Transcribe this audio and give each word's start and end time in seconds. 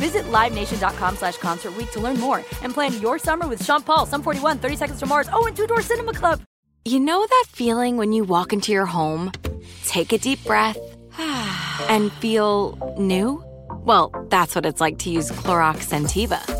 Visit 0.00 0.24
LiveNation.com 0.32 1.16
slash 1.16 1.36
Concert 1.36 1.74
to 1.92 2.00
learn 2.00 2.18
more 2.18 2.38
and 2.62 2.72
plan 2.72 2.98
your 3.02 3.18
summer 3.18 3.46
with 3.46 3.62
Sean 3.62 3.82
Paul, 3.82 4.06
Sum 4.06 4.22
41, 4.22 4.58
30 4.58 4.76
Seconds 4.76 4.98
to 5.00 5.06
Mars, 5.06 5.28
oh, 5.30 5.46
and 5.46 5.54
Two 5.54 5.66
Door 5.66 5.82
Cinema 5.82 6.14
Club. 6.14 6.40
You 6.86 6.98
know 6.98 7.26
that 7.26 7.44
feeling 7.48 7.98
when 7.98 8.12
you 8.12 8.24
walk 8.24 8.54
into 8.54 8.72
your 8.72 8.86
home, 8.86 9.30
take 9.84 10.14
a 10.14 10.18
deep 10.18 10.42
breath, 10.44 10.78
and 11.90 12.10
feel 12.12 12.94
new? 12.98 13.44
Well, 13.84 14.10
that's 14.30 14.54
what 14.54 14.64
it's 14.64 14.80
like 14.80 14.96
to 15.00 15.10
use 15.10 15.30
Clorox 15.30 15.84
Scentiva. 15.90 16.59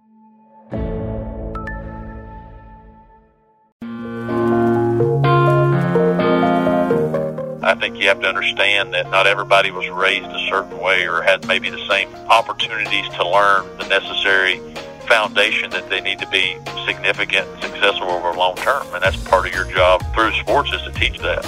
I 7.71 7.75
think 7.75 7.97
you 7.97 8.09
have 8.09 8.19
to 8.19 8.27
understand 8.27 8.93
that 8.95 9.09
not 9.09 9.27
everybody 9.27 9.71
was 9.71 9.87
raised 9.87 10.27
a 10.27 10.45
certain 10.49 10.77
way 10.77 11.07
or 11.07 11.21
had 11.21 11.47
maybe 11.47 11.69
the 11.69 11.79
same 11.87 12.13
opportunities 12.27 13.07
to 13.11 13.25
learn 13.25 13.65
the 13.77 13.87
necessary 13.87 14.59
foundation 15.07 15.69
that 15.69 15.89
they 15.89 16.01
need 16.01 16.19
to 16.19 16.27
be 16.27 16.57
significant 16.85 17.47
and 17.47 17.61
successful 17.61 18.09
over 18.09 18.33
long 18.33 18.57
term. 18.57 18.85
And 18.93 19.01
that's 19.01 19.15
part 19.23 19.47
of 19.47 19.53
your 19.53 19.63
job 19.71 20.03
through 20.13 20.33
sports 20.33 20.73
is 20.73 20.81
to 20.81 20.91
teach 20.91 21.17
that. 21.19 21.43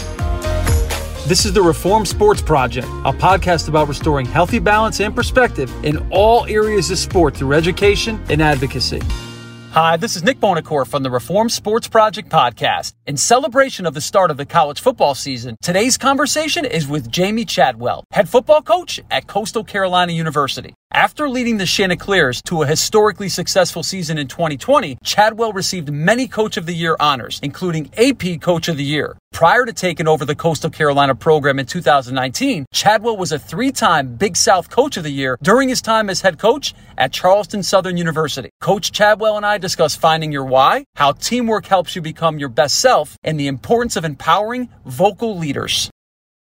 This 1.27 1.45
is 1.45 1.51
the 1.51 1.61
Reform 1.61 2.05
Sports 2.05 2.41
Project, 2.41 2.88
a 2.88 3.11
podcast 3.11 3.67
about 3.67 3.89
restoring 3.89 4.25
healthy 4.25 4.59
balance 4.59 5.01
and 5.01 5.13
perspective 5.13 5.69
in 5.83 6.07
all 6.09 6.45
areas 6.45 6.89
of 6.89 6.99
sport 6.99 7.35
through 7.35 7.51
education 7.51 8.23
and 8.29 8.41
advocacy. 8.41 9.01
Hi, 9.73 9.97
this 9.97 10.16
is 10.16 10.23
Nick 10.23 10.39
Bonacore 10.39 10.85
from 10.85 11.01
the 11.01 11.09
Reform 11.09 11.50
Sports 11.50 11.88
Project 11.88 12.29
podcast. 12.29 12.94
In 13.07 13.17
celebration 13.17 13.88
of 13.88 13.95
the 13.95 14.01
start 14.01 14.29
of 14.29 14.38
the 14.38 14.45
college 14.45 14.79
football 14.79 15.16
season, 15.16 15.57
today's 15.63 15.97
conversation 15.97 16.63
is 16.63 16.88
with 16.88 17.09
Jamey 17.11 17.47
Chadwell, 17.47 18.03
head 18.11 18.29
football 18.29 18.61
coach 18.61 19.00
at 19.09 19.25
Coastal 19.25 19.63
Carolina 19.63 20.11
University. 20.11 20.75
After 20.95 21.27
leading 21.27 21.57
the 21.57 21.65
Chanticleers 21.65 22.39
to 22.43 22.61
a 22.61 22.67
historically 22.67 23.27
successful 23.27 23.81
season 23.81 24.19
in 24.19 24.27
2020, 24.27 24.99
Chadwell 25.03 25.51
received 25.51 25.91
many 25.91 26.27
Coach 26.27 26.55
of 26.55 26.67
the 26.67 26.75
Year 26.75 26.95
honors, 26.99 27.39
including 27.41 27.89
AP 27.97 28.39
Coach 28.39 28.67
of 28.67 28.77
the 28.77 28.83
Year. 28.83 29.17
Prior 29.31 29.65
to 29.65 29.73
taking 29.73 30.07
over 30.07 30.23
the 30.23 30.35
Coastal 30.35 30.69
Carolina 30.69 31.15
program 31.15 31.57
in 31.57 31.65
2019, 31.65 32.67
Chadwell 32.71 33.17
was 33.17 33.31
a 33.31 33.39
three 33.39 33.71
time 33.71 34.17
Big 34.17 34.37
South 34.37 34.69
Coach 34.69 34.95
of 34.95 35.03
the 35.03 35.09
Year 35.09 35.35
during 35.41 35.67
his 35.67 35.81
time 35.81 36.11
as 36.11 36.21
head 36.21 36.37
coach 36.37 36.75
at 36.95 37.11
Charleston 37.11 37.63
Southern 37.63 37.97
University. 37.97 38.51
Coach 38.61 38.91
Chadwell 38.91 39.35
and 39.35 39.47
I 39.47 39.57
discuss 39.57 39.95
finding 39.95 40.31
your 40.31 40.45
why, 40.45 40.85
how 40.93 41.13
teamwork 41.13 41.65
helps 41.65 41.95
you 41.95 42.03
become 42.03 42.37
your 42.37 42.49
best 42.49 42.79
self, 42.79 43.17
and 43.23 43.39
the 43.39 43.47
importance 43.47 43.95
of 43.95 44.05
empowering 44.05 44.69
vocal 44.85 45.39
leaders. 45.39 45.89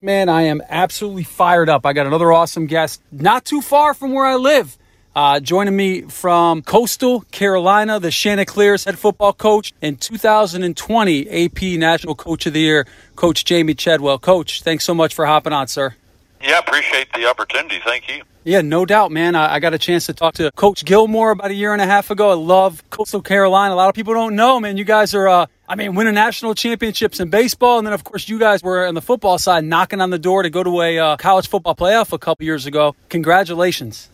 Man, 0.05 0.29
I 0.29 0.43
am 0.43 0.61
absolutely 0.69 1.23
fired 1.23 1.67
up. 1.67 1.83
I 1.83 1.93
got 1.93 2.05
another 2.05 2.31
awesome 2.31 2.67
guest 2.67 3.01
not 3.11 3.43
too 3.43 3.59
far 3.59 3.95
from 3.95 4.13
where 4.13 4.23
I 4.23 4.35
live. 4.35 4.77
Uh, 5.15 5.39
joining 5.39 5.75
me 5.75 6.01
from 6.03 6.61
Coastal 6.61 7.21
Carolina, 7.31 7.99
the 7.99 8.11
Chanticleers 8.11 8.83
head 8.83 8.99
football 8.99 9.33
coach 9.33 9.73
in 9.81 9.95
2020 9.95 11.45
AP 11.45 11.79
National 11.79 12.13
Coach 12.13 12.45
of 12.45 12.53
the 12.53 12.59
Year, 12.59 12.85
Coach 13.15 13.45
Jamey 13.45 13.75
Chadwell. 13.75 14.19
Coach, 14.19 14.61
thanks 14.61 14.83
so 14.83 14.93
much 14.93 15.15
for 15.15 15.25
hopping 15.25 15.53
on, 15.53 15.67
sir. 15.67 15.95
Yeah, 16.39 16.59
appreciate 16.59 17.11
the 17.13 17.25
opportunity. 17.25 17.79
Thank 17.83 18.07
you. 18.07 18.21
Yeah, 18.43 18.61
no 18.61 18.85
doubt, 18.85 19.11
man. 19.11 19.33
I, 19.33 19.55
I, 19.55 19.59
got 19.59 19.73
a 19.73 19.79
chance 19.79 20.05
to 20.05 20.13
talk 20.13 20.35
to 20.35 20.51
Coach 20.51 20.85
Gilmore 20.85 21.31
about 21.31 21.49
a 21.49 21.55
year 21.55 21.73
and 21.73 21.81
a 21.81 21.87
half 21.87 22.11
ago. 22.11 22.29
I 22.29 22.35
love 22.35 22.87
Coastal 22.91 23.23
Carolina. 23.23 23.73
A 23.73 23.77
lot 23.77 23.89
of 23.89 23.95
people 23.95 24.13
don't 24.13 24.35
know, 24.35 24.59
man. 24.59 24.77
You 24.77 24.83
guys 24.83 25.15
are, 25.15 25.27
uh, 25.27 25.45
I 25.67 25.75
mean, 25.75 25.95
winning 25.95 26.13
national 26.13 26.53
championships 26.53 27.19
in 27.19 27.29
baseball, 27.29 27.79
and 27.79 27.87
then 27.87 27.93
of 27.93 28.03
course 28.03 28.29
you 28.29 28.37
guys 28.37 28.61
were 28.61 28.85
on 28.85 28.93
the 28.93 29.01
football 29.01 29.37
side, 29.37 29.63
knocking 29.63 29.99
on 29.99 30.11
the 30.11 30.19
door 30.19 30.43
to 30.43 30.49
go 30.49 30.63
to 30.63 30.81
a 30.81 30.99
uh, 30.99 31.17
college 31.17 31.47
football 31.47 31.75
playoff 31.75 32.13
a 32.13 32.19
couple 32.19 32.45
years 32.45 32.65
ago. 32.65 32.95
Congratulations. 33.09 34.09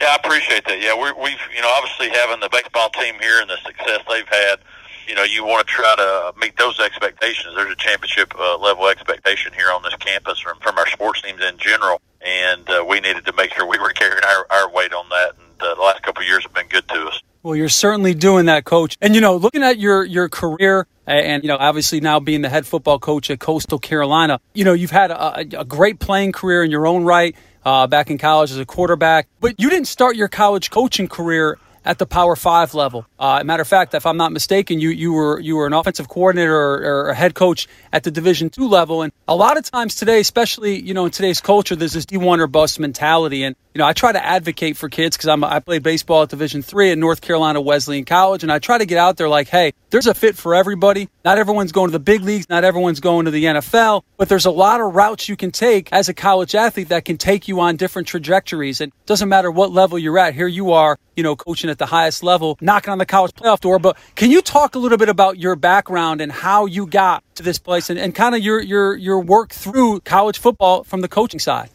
Yeah, 0.00 0.08
I 0.08 0.16
appreciate 0.16 0.64
that. 0.66 0.80
Yeah, 0.80 0.94
we 0.94 1.10
we've 1.22 1.40
you 1.54 1.62
know 1.62 1.72
obviously 1.76 2.10
having 2.10 2.40
the 2.40 2.48
baseball 2.48 2.90
team 2.90 3.14
here 3.20 3.40
and 3.40 3.50
the 3.50 3.56
success 3.64 4.00
they've 4.08 4.28
had 4.28 4.60
you 5.08 5.14
know, 5.14 5.24
you 5.24 5.44
want 5.44 5.66
to 5.66 5.72
try 5.72 5.94
to 5.96 6.32
meet 6.40 6.56
those 6.56 6.78
expectations. 6.80 7.54
There's 7.56 7.72
a 7.72 7.76
championship 7.76 8.32
uh, 8.38 8.58
level 8.58 8.86
expectation 8.88 9.52
here 9.52 9.70
on 9.70 9.82
this 9.82 9.94
campus 9.96 10.38
from, 10.38 10.58
from 10.60 10.78
our 10.78 10.86
sports 10.88 11.22
teams 11.22 11.42
in 11.42 11.58
general, 11.58 12.00
and 12.20 12.68
uh, 12.70 12.84
we 12.88 13.00
needed 13.00 13.26
to 13.26 13.32
make 13.32 13.52
sure 13.52 13.66
we 13.66 13.78
were 13.78 13.90
carrying 13.90 14.24
our, 14.24 14.46
our 14.50 14.70
weight 14.70 14.92
on 14.92 15.08
that. 15.10 15.32
And 15.38 15.51
uh, 15.62 15.74
the 15.74 15.80
last 15.80 16.02
couple 16.02 16.22
of 16.22 16.28
years 16.28 16.42
have 16.42 16.54
been 16.54 16.68
good 16.68 16.86
to 16.88 17.06
us. 17.06 17.22
Well, 17.42 17.56
you're 17.56 17.68
certainly 17.68 18.14
doing 18.14 18.46
that, 18.46 18.64
coach. 18.64 18.96
And 19.00 19.14
you 19.14 19.20
know, 19.20 19.36
looking 19.36 19.62
at 19.62 19.78
your 19.78 20.04
your 20.04 20.28
career, 20.28 20.86
and 21.06 21.42
you 21.42 21.48
know, 21.48 21.56
obviously 21.58 22.00
now 22.00 22.20
being 22.20 22.42
the 22.42 22.48
head 22.48 22.66
football 22.66 22.98
coach 22.98 23.30
at 23.30 23.40
Coastal 23.40 23.78
Carolina, 23.78 24.40
you 24.54 24.64
know, 24.64 24.72
you've 24.72 24.92
had 24.92 25.10
a, 25.10 25.60
a 25.60 25.64
great 25.64 25.98
playing 25.98 26.32
career 26.32 26.62
in 26.62 26.70
your 26.70 26.86
own 26.86 27.04
right. 27.04 27.34
Uh, 27.64 27.86
back 27.86 28.10
in 28.10 28.18
college 28.18 28.50
as 28.50 28.58
a 28.58 28.66
quarterback, 28.66 29.28
but 29.38 29.54
you 29.60 29.70
didn't 29.70 29.86
start 29.86 30.16
your 30.16 30.26
college 30.26 30.68
coaching 30.68 31.06
career 31.06 31.60
at 31.84 31.98
the 31.98 32.06
Power 32.06 32.36
Five 32.36 32.74
level. 32.74 33.06
Uh, 33.18 33.42
matter 33.44 33.62
of 33.62 33.68
fact, 33.68 33.94
if 33.94 34.06
I'm 34.06 34.16
not 34.16 34.32
mistaken, 34.32 34.80
you 34.80 34.90
you 34.90 35.12
were 35.12 35.40
you 35.40 35.56
were 35.56 35.66
an 35.66 35.72
offensive 35.72 36.08
coordinator 36.08 36.54
or, 36.54 36.78
or 36.82 37.08
a 37.10 37.14
head 37.14 37.34
coach 37.34 37.68
at 37.92 38.04
the 38.04 38.10
Division 38.10 38.50
two 38.50 38.68
level. 38.68 39.02
And 39.02 39.12
a 39.28 39.36
lot 39.36 39.56
of 39.56 39.68
times 39.70 39.94
today, 39.94 40.20
especially 40.20 40.80
you 40.80 40.94
know 40.94 41.06
in 41.06 41.10
today's 41.10 41.40
culture, 41.40 41.76
there's 41.76 41.92
this 41.92 42.06
D1 42.06 42.38
or 42.38 42.46
bust 42.46 42.78
mentality. 42.78 43.42
And 43.42 43.56
you 43.74 43.78
know, 43.78 43.86
I 43.86 43.94
try 43.94 44.12
to 44.12 44.24
advocate 44.24 44.76
for 44.76 44.88
kids 44.88 45.16
because 45.16 45.28
I'm 45.28 45.42
I 45.42 45.60
play 45.60 45.78
baseball 45.78 46.22
at 46.22 46.28
Division 46.28 46.62
three 46.62 46.90
at 46.90 46.98
North 46.98 47.22
Carolina 47.22 47.60
Wesleyan 47.60 48.04
College, 48.04 48.42
and 48.42 48.52
I 48.52 48.58
try 48.58 48.78
to 48.78 48.84
get 48.84 48.98
out 48.98 49.16
there 49.16 49.28
like, 49.28 49.48
hey, 49.48 49.72
there's 49.90 50.06
a 50.06 50.14
fit 50.14 50.36
for 50.36 50.54
everybody. 50.54 51.08
Not 51.24 51.38
everyone's 51.38 51.72
going 51.72 51.88
to 51.88 51.92
the 51.92 51.98
big 51.98 52.22
leagues, 52.22 52.48
not 52.50 52.64
everyone's 52.64 53.00
going 53.00 53.24
to 53.24 53.30
the 53.30 53.44
NFL, 53.44 54.02
but 54.18 54.28
there's 54.28 54.44
a 54.44 54.50
lot 54.50 54.80
of 54.80 54.94
routes 54.94 55.28
you 55.28 55.36
can 55.36 55.50
take 55.50 55.90
as 55.92 56.08
a 56.08 56.14
college 56.14 56.54
athlete 56.54 56.88
that 56.88 57.04
can 57.04 57.16
take 57.16 57.48
you 57.48 57.60
on 57.60 57.76
different 57.76 58.08
trajectories. 58.08 58.80
And 58.80 58.92
doesn't 59.06 59.28
matter 59.28 59.50
what 59.50 59.72
level 59.72 59.98
you're 59.98 60.18
at. 60.18 60.34
Here 60.34 60.46
you 60.46 60.72
are, 60.72 60.98
you 61.16 61.22
know, 61.22 61.34
coaching 61.34 61.70
at 61.70 61.78
the 61.78 61.86
highest 61.86 62.22
level, 62.22 62.58
knocking 62.60 62.92
on 62.92 62.98
the 62.98 63.06
college 63.06 63.32
playoff 63.32 63.60
door. 63.60 63.78
But 63.78 63.96
can 64.16 64.30
you 64.30 64.42
talk 64.42 64.74
a 64.74 64.78
little 64.78 64.98
bit 64.98 65.08
about 65.08 65.38
your 65.38 65.56
background 65.56 66.20
and 66.20 66.30
how 66.30 66.66
you 66.66 66.86
got 66.86 67.24
to 67.36 67.42
this 67.42 67.58
place 67.58 67.88
and, 67.88 67.98
and 67.98 68.14
kind 68.14 68.34
of 68.34 68.42
your 68.42 68.60
your 68.60 68.94
your 68.94 69.20
work 69.20 69.50
through 69.50 70.00
college 70.00 70.38
football 70.38 70.84
from 70.84 71.00
the 71.00 71.08
coaching 71.08 71.40
side? 71.40 71.70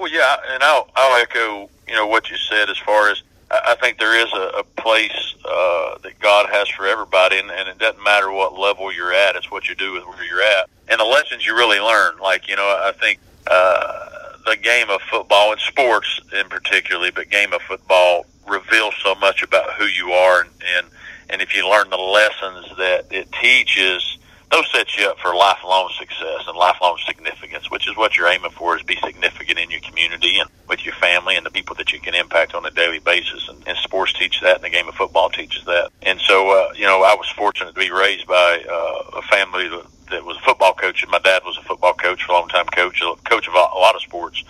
Well, 0.00 0.10
yeah, 0.10 0.36
and 0.48 0.62
I'll 0.62 0.88
I'll 0.96 1.20
echo 1.20 1.68
you 1.86 1.94
know 1.94 2.06
what 2.06 2.30
you 2.30 2.36
said 2.38 2.70
as 2.70 2.78
far 2.78 3.10
as 3.10 3.22
I 3.50 3.76
think 3.82 3.98
there 3.98 4.18
is 4.18 4.32
a, 4.32 4.60
a 4.60 4.64
place 4.80 5.34
uh, 5.44 5.98
that 5.98 6.18
God 6.20 6.48
has 6.50 6.70
for 6.70 6.86
everybody, 6.86 7.38
and, 7.38 7.50
and 7.50 7.68
it 7.68 7.76
doesn't 7.76 8.02
matter 8.02 8.32
what 8.32 8.58
level 8.58 8.90
you're 8.90 9.12
at; 9.12 9.36
it's 9.36 9.50
what 9.50 9.68
you 9.68 9.74
do 9.74 9.92
with 9.92 10.06
where 10.06 10.24
you're 10.24 10.40
at, 10.40 10.70
and 10.88 10.98
the 10.98 11.04
lessons 11.04 11.46
you 11.46 11.54
really 11.54 11.80
learn. 11.80 12.16
Like 12.16 12.48
you 12.48 12.56
know, 12.56 12.62
I 12.62 12.92
think 12.98 13.18
uh, 13.46 14.08
the 14.46 14.56
game 14.56 14.88
of 14.88 15.02
football 15.02 15.52
and 15.52 15.60
sports 15.60 16.18
in 16.32 16.48
particularly, 16.48 17.10
but 17.10 17.28
game 17.28 17.52
of 17.52 17.60
football 17.60 18.24
reveals 18.48 18.94
so 19.04 19.14
much 19.16 19.42
about 19.42 19.74
who 19.74 19.84
you 19.84 20.12
are, 20.12 20.40
and 20.40 20.50
and, 20.78 20.86
and 21.28 21.42
if 21.42 21.54
you 21.54 21.68
learn 21.68 21.90
the 21.90 21.98
lessons 21.98 22.74
that 22.78 23.04
it 23.10 23.30
teaches 23.32 24.16
those 24.50 24.70
set 24.72 24.96
you 24.96 25.06
up 25.06 25.18
for 25.18 25.34
lifelong 25.34 25.90
success 25.96 26.44
and 26.46 26.56
lifelong 26.56 26.98
significance, 27.06 27.70
which 27.70 27.88
is 27.88 27.96
what 27.96 28.16
you're 28.16 28.26
aiming 28.26 28.50
for 28.50 28.76
is 28.76 28.82
be 28.82 28.98
significant 29.04 29.58
in 29.60 29.70
your 29.70 29.80
community 29.80 30.40
and 30.40 30.50
with 30.68 30.84
your 30.84 30.94
family 30.94 31.36
and 31.36 31.46
the 31.46 31.50
people 31.50 31.76
that 31.76 31.92
you 31.92 32.00
can 32.00 32.14
impact 32.14 32.54
on 32.54 32.66
a 32.66 32.70
daily 32.70 32.98
basis. 32.98 33.48
And, 33.48 33.62
and 33.68 33.78
sports 33.78 34.12
teach 34.12 34.40
that 34.40 34.56
and 34.56 34.64
the 34.64 34.70
game 34.70 34.88
of 34.88 34.96
football 34.96 35.30
teaches 35.30 35.64
that. 35.66 35.90
And 36.02 36.20
so, 36.20 36.50
uh, 36.50 36.72
you 36.74 36.84
know, 36.84 37.02
I 37.02 37.14
was 37.14 37.28
fortunate 37.30 37.74
to 37.74 37.80
be 37.80 37.92
raised 37.92 38.26
by 38.26 38.64
uh, 38.68 39.18
a 39.18 39.22
family 39.22 39.68
that, 39.68 39.86
that 40.10 40.24
was 40.24 40.36
a 40.36 40.40
football 40.40 40.74
coach 40.74 41.02
and 41.02 41.12
my 41.12 41.20
dad 41.20 41.42
was 41.44 41.56
a 41.56 41.62
football 41.62 41.94
coach 41.94 42.26
a 42.28 42.32
long 42.32 42.48
time 42.48 42.66
coach, 42.66 43.00
a 43.02 43.14
coach 43.28 43.46
of 43.46 43.54
a 43.54 43.56
lot 43.56 43.94
of 43.94 44.02
sports. 44.02 44.42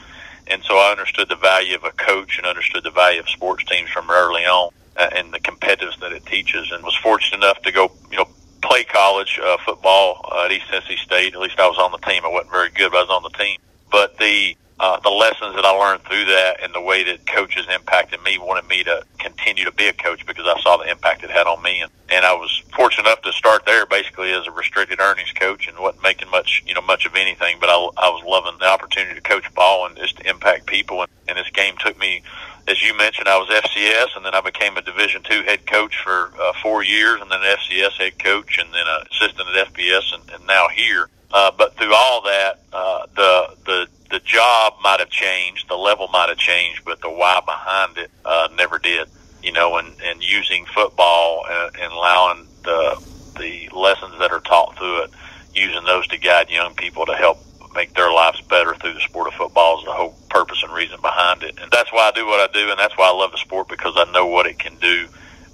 And 0.47 0.63
so 0.65 0.77
I 0.79 0.91
understood 0.91 1.29
the 1.29 1.37
value 1.37 1.77
of 1.77 1.85
a 1.85 1.93
coach 1.93 2.39
and 2.39 2.47
understood 2.47 2.85
the 2.85 2.91
value 2.91 3.21
of 3.21 3.29
sports 3.29 3.65
teams 3.65 3.91
from 3.91 4.11
early 4.11 4.43
on 4.43 4.71
uh, 4.97 5.11
and 5.15 5.33
the 5.33 5.41
competitiveness 5.41 6.01
that 6.01 6.13
it 6.13 6.25
teaches 6.25 6.73
and 6.73 6.83
was 6.83 6.97
fortunate 6.97 7.37
enough 7.37 7.61
to 7.63 7.71
go, 7.71 7.93
you 8.11 8.17
know, 8.17 8.29
play 8.63 8.85
college 8.85 9.41
uh, 9.43 9.57
football 9.65 10.25
uh, 10.33 10.45
at 10.45 10.53
East 10.53 10.69
Tennessee 10.69 10.97
State. 10.97 11.35
At 11.35 11.41
least 11.41 11.59
I 11.59 11.67
was 11.69 11.79
on 11.79 11.93
the 11.93 11.99
team. 11.99 12.25
I 12.25 12.29
wasn't 12.29 12.51
very 12.51 12.71
good, 12.71 12.93
but 12.93 12.99
I 12.99 13.03
was 13.03 13.11
on 13.11 13.23
the 13.23 13.37
team. 13.39 13.59
But 13.91 14.19
the 14.19 14.57
uh, 14.81 14.99
the 15.01 15.11
lessons 15.11 15.55
that 15.57 15.65
I 15.67 15.71
learned 15.73 16.03
through 16.05 16.25
that 16.25 16.63
and 16.63 16.75
the 16.75 16.81
way 16.81 17.05
that 17.05 17.27
coaches 17.27 17.67
impacted 17.71 18.23
me 18.23 18.39
wanted 18.39 18.67
me 18.67 18.83
to 18.85 19.05
continue 19.19 19.67
to 19.67 19.73
be 19.73 19.89
a 19.89 19.93
coach 19.93 20.25
because 20.27 20.47
I 20.47 20.59
saw 20.63 20.79
the 20.79 20.91
impact 20.91 21.23
it 21.23 21.31
had 21.31 21.47
on 21.47 21.63
me. 21.63 21.83
And, 21.83 21.93
and 22.09 22.25
I 22.25 22.33
was 22.33 22.63
fortunate 22.75 23.07
enough 23.07 23.21
to 23.23 23.33
start 23.33 23.67
there 23.67 23.85
basically 23.85 24.33
as 24.33 24.47
a 24.47 24.51
restricted 24.51 24.99
earnings 24.99 25.33
coach 25.33 25.69
and 25.69 25.79
wasn't 25.79 26.03
making 26.03 26.31
much, 26.31 26.65
you 26.67 26.73
know, 26.73 26.81
much 26.81 27.05
of 27.05 27.15
anything, 27.15 27.59
but 27.61 27.69
I, 27.69 27.75
I 27.75 28.09
was 28.09 28.25
loving 28.27 28.59
the 28.59 28.65
opportunity 28.65 29.15
to 29.17 29.21
coach 29.21 29.53
ball 29.55 29.87
and 29.87 29.99
just 29.99 30.17
to 30.17 30.27
impact 30.27 30.65
people. 30.65 31.03
And, 31.03 31.11
and 31.29 31.37
this 31.37 31.51
game 31.51 31.75
took 31.79 31.99
me 31.99 32.23
as 32.67 32.83
you 32.83 32.97
mentioned, 32.97 33.29
I 33.29 33.37
was 33.37 33.49
FCS, 33.49 34.17
and 34.17 34.25
then 34.25 34.35
I 34.35 34.41
became 34.41 34.77
a 34.77 34.83
Division 34.83 35.23
two 35.25 35.43
head 35.43 35.67
coach 35.67 35.97
for 36.05 36.31
uh, 36.41 36.53
four 36.63 36.85
years, 36.85 37.21
and 37.21 37.31
then 37.31 37.41
an 37.43 37.57
FCS 37.57 37.93
head 37.99 38.19
coach, 38.19 38.59
and 38.59 38.73
then 38.73 38.85
an 38.87 39.07
assistant 39.11 39.49
at 39.49 39.73
FBS, 39.73 40.15
and, 40.15 40.31
and 40.31 40.47
now 40.47 40.69
here. 40.69 41.09
Uh, 41.33 41.51
but 41.57 41.77
through 41.77 41.95
all 41.95 42.23
that, 42.23 42.61
uh, 42.73 43.07
the 43.15 43.57
the 43.65 43.87
the 44.11 44.21
job 44.21 44.75
might 44.83 44.99
have 44.99 45.11
changed, 45.11 45.69
the 45.69 45.77
level 45.77 46.09
might 46.09 46.29
have 46.29 46.39
changed, 46.39 46.85
but 46.85 47.01
the 47.01 47.11
why 47.11 47.41
behind 47.45 47.97
it 47.99 48.11
uh, 48.25 48.49
never 48.57 48.79
did. 48.79 49.09
You 49.43 49.53
know, 49.53 49.77
and 49.77 49.95
and 50.03 50.23
using 50.23 50.67
football 50.67 51.47
and, 51.49 51.77
and 51.77 51.93
allowing 51.93 52.47
the 52.65 53.01
the 53.39 53.69
lessons 53.73 54.19
that 54.19 54.33
are 54.33 54.41
taught 54.41 54.77
through 54.77 55.05
it, 55.05 55.11
using 55.55 55.85
those 55.85 56.07
to 56.09 56.19
guide 56.19 56.51
young 56.51 56.75
people 56.75 57.07
to 57.07 57.15
help 57.15 57.39
make 57.75 57.95
their 57.95 58.13
lives 58.13 58.41
better 58.43 58.75
through 58.75 58.95
the 58.95 59.01
sport 59.01 59.29
of 59.29 59.35
football 59.35 59.79
is 59.79 59.85
the 59.85 59.93
whole 59.93 60.15
purpose 60.29 60.63
and 60.63 60.73
reason 60.73 61.01
behind 61.01 61.43
it. 61.43 61.59
And 61.61 61.71
that's 61.71 61.93
why 61.93 62.09
I 62.09 62.13
do 62.13 62.27
what 62.27 62.41
I 62.41 62.53
do, 62.53 62.71
and 62.71 62.79
that's 62.79 62.97
why 62.97 63.09
I 63.09 63.13
love 63.13 63.33
the 63.33 63.39
sport 63.39 63.69
because 63.69 63.95
I 63.97 64.11
know 64.13 64.27
what 64.27 64.47
it 64.47 64.59
can 64.59 64.77
do, 64.77 65.07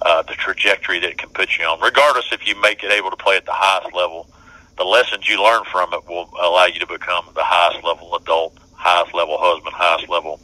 uh, 0.02 0.22
the 0.22 0.34
trajectory 0.34 0.98
that 1.00 1.10
it 1.10 1.18
can 1.18 1.28
put 1.30 1.58
you 1.58 1.64
on. 1.64 1.80
Regardless 1.80 2.32
if 2.32 2.46
you 2.46 2.60
make 2.60 2.82
it 2.82 2.90
able 2.90 3.10
to 3.10 3.16
play 3.16 3.36
at 3.36 3.44
the 3.44 3.52
highest 3.52 3.94
level, 3.94 4.28
the 4.76 4.84
lessons 4.84 5.28
you 5.28 5.42
learn 5.42 5.64
from 5.64 5.92
it 5.92 6.06
will 6.08 6.28
allow 6.40 6.66
you 6.66 6.80
to 6.80 6.86
become 6.86 7.26
the 7.34 7.44
highest 7.44 7.84
level 7.84 8.14
adult, 8.16 8.56
highest 8.74 9.14
level 9.14 9.36
husband, 9.38 9.74
highest 9.74 10.08
level 10.08 10.40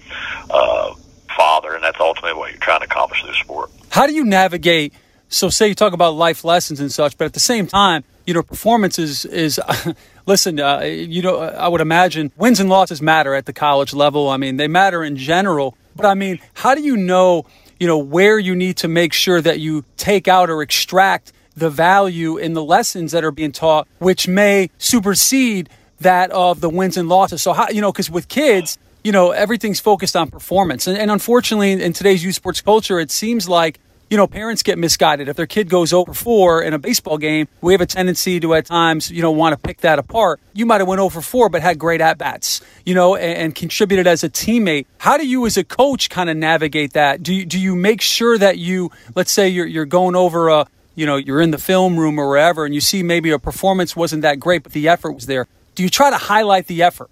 uh, 0.51 0.95
father, 1.37 1.75
and 1.75 1.85
that's 1.85 2.01
ultimately 2.01 2.39
what 2.39 2.51
you're 2.51 2.61
trying 2.61 2.81
to 2.81 2.87
accomplish 2.87 3.23
through 3.23 3.35
sport. 3.35 3.71
How 3.91 4.07
do 4.07 4.15
you 4.15 4.25
navigate? 4.25 4.95
So, 5.29 5.49
say 5.49 5.69
you 5.69 5.75
talk 5.75 5.93
about 5.93 6.15
life 6.15 6.45
lessons 6.45 6.81
and 6.81 6.93
such, 6.93 7.17
but 7.17 7.25
at 7.25 7.33
the 7.33 7.41
same 7.41 7.67
time, 7.67 8.05
you 8.27 8.35
know, 8.35 8.43
performance 8.43 8.99
is 8.99 9.25
is. 9.25 9.61
listen, 10.27 10.61
uh, 10.61 10.81
you 10.81 11.23
know, 11.23 11.41
I 11.41 11.69
would 11.69 11.81
imagine 11.81 12.33
wins 12.37 12.61
and 12.61 12.69
losses 12.69 13.03
matter 13.03 13.35
at 13.35 13.47
the 13.47 13.53
college 13.53 13.93
level. 13.93 14.29
I 14.29 14.37
mean, 14.37 14.57
they 14.57 14.69
matter 14.69 15.03
in 15.03 15.17
general. 15.17 15.77
But 15.95 16.07
I 16.07 16.15
mean, 16.15 16.39
how 16.55 16.75
do 16.75 16.83
you 16.83 16.97
know, 16.97 17.45
you 17.79 17.87
know, 17.87 17.99
where 17.99 18.39
you 18.39 18.55
need 18.55 18.79
to 18.79 18.89
make 18.89 19.13
sure 19.13 19.41
that 19.41 19.61
you 19.61 19.85
take 19.97 20.29
out 20.29 20.49
or 20.51 20.63
extract 20.63 21.33
the 21.57 21.71
value 21.71 22.37
in 22.37 22.55
the 22.55 22.63
lessons 22.65 23.13
that 23.13 23.25
are 23.25 23.31
being 23.31 23.53
taught, 23.53 23.87
which 23.99 24.29
may 24.29 24.71
supersede 24.79 25.69
that 26.01 26.31
of 26.31 26.61
the 26.61 26.69
wins 26.69 26.97
and 26.97 27.09
losses. 27.09 27.43
So 27.43 27.53
how, 27.53 27.69
you 27.69 27.81
know, 27.81 27.93
because 27.93 28.11
with 28.11 28.29
kids, 28.29 28.79
you 29.05 29.13
know, 29.13 29.31
everything's 29.31 29.81
focused 29.81 30.17
on 30.17 30.31
performance. 30.31 30.87
And, 30.87 30.97
and 30.97 31.11
unfortunately, 31.11 31.73
in 31.73 31.93
today's 31.93 32.25
youth 32.25 32.35
sports 32.35 32.61
culture, 32.61 32.99
it 32.99 33.11
seems 33.11 33.49
like 33.49 33.79
you 34.13 34.19
know, 34.19 34.27
parents 34.27 34.63
get 34.63 34.77
misguided. 34.77 35.27
If 35.29 35.37
their 35.37 35.47
kid 35.47 35.71
goes 35.71 35.91
over 35.95 36.13
four 36.13 36.61
in 36.63 36.75
a 36.75 36.79
baseball 36.79 37.17
game, 37.17 37.49
we 37.63 37.73
have 37.73 37.81
a 37.81 37.87
tendency 37.87 38.39
to 38.41 38.53
at 38.53 38.67
times, 38.67 39.11
you 39.11 39.23
know, 39.23 39.31
want 39.31 39.55
to 39.55 39.57
pick 39.57 39.79
that 39.79 39.99
apart. 39.99 40.39
You 40.53 40.67
might 40.67 40.83
have 40.83 40.87
went 40.89 41.01
over 41.01 41.23
four, 41.23 41.49
but 41.49 41.63
had 41.63 41.79
great 41.79 42.03
at 42.03 42.19
bats, 42.19 42.61
you 42.85 42.95
know, 42.95 43.17
and, 43.17 43.39
and, 43.39 43.55
contributed 43.55 44.07
as 44.07 44.23
a 44.23 44.29
teammate. 44.29 44.85
How 44.99 45.17
do 45.17 45.27
you, 45.27 45.47
as 45.47 45.57
a 45.57 45.65
coach, 45.65 46.11
kind 46.11 46.29
of 46.29 46.37
navigate 46.37 46.93
that? 46.93 47.23
Do 47.23 47.33
you, 47.33 47.47
do 47.47 47.59
you 47.59 47.75
make 47.75 48.03
sure 48.03 48.37
that 48.37 48.59
you, 48.59 48.91
let's 49.15 49.33
say 49.33 49.49
you're 49.49 49.65
you're 49.65 49.87
going 49.87 50.15
over 50.15 50.51
a, 50.51 50.67
you 50.95 51.07
know, 51.07 51.17
you're 51.17 51.41
in 51.41 51.51
the 51.51 51.59
film 51.59 51.99
room 51.99 52.19
or 52.19 52.29
wherever, 52.29 52.65
and 52.65 52.75
you 52.75 52.81
see 52.81 53.03
maybe 53.03 53.31
a 53.31 53.39
performance 53.39 53.97
wasn't 53.97 54.23
that 54.23 54.39
great, 54.39 54.63
but 54.63 54.73
the 54.73 54.89
effort 54.89 55.13
was 55.13 55.27
there. 55.27 55.47
Do 55.75 55.83
you 55.83 55.89
try 55.89 56.11
to 56.11 56.17
highlight 56.17 56.67
the 56.67 56.83
effort? 56.83 57.11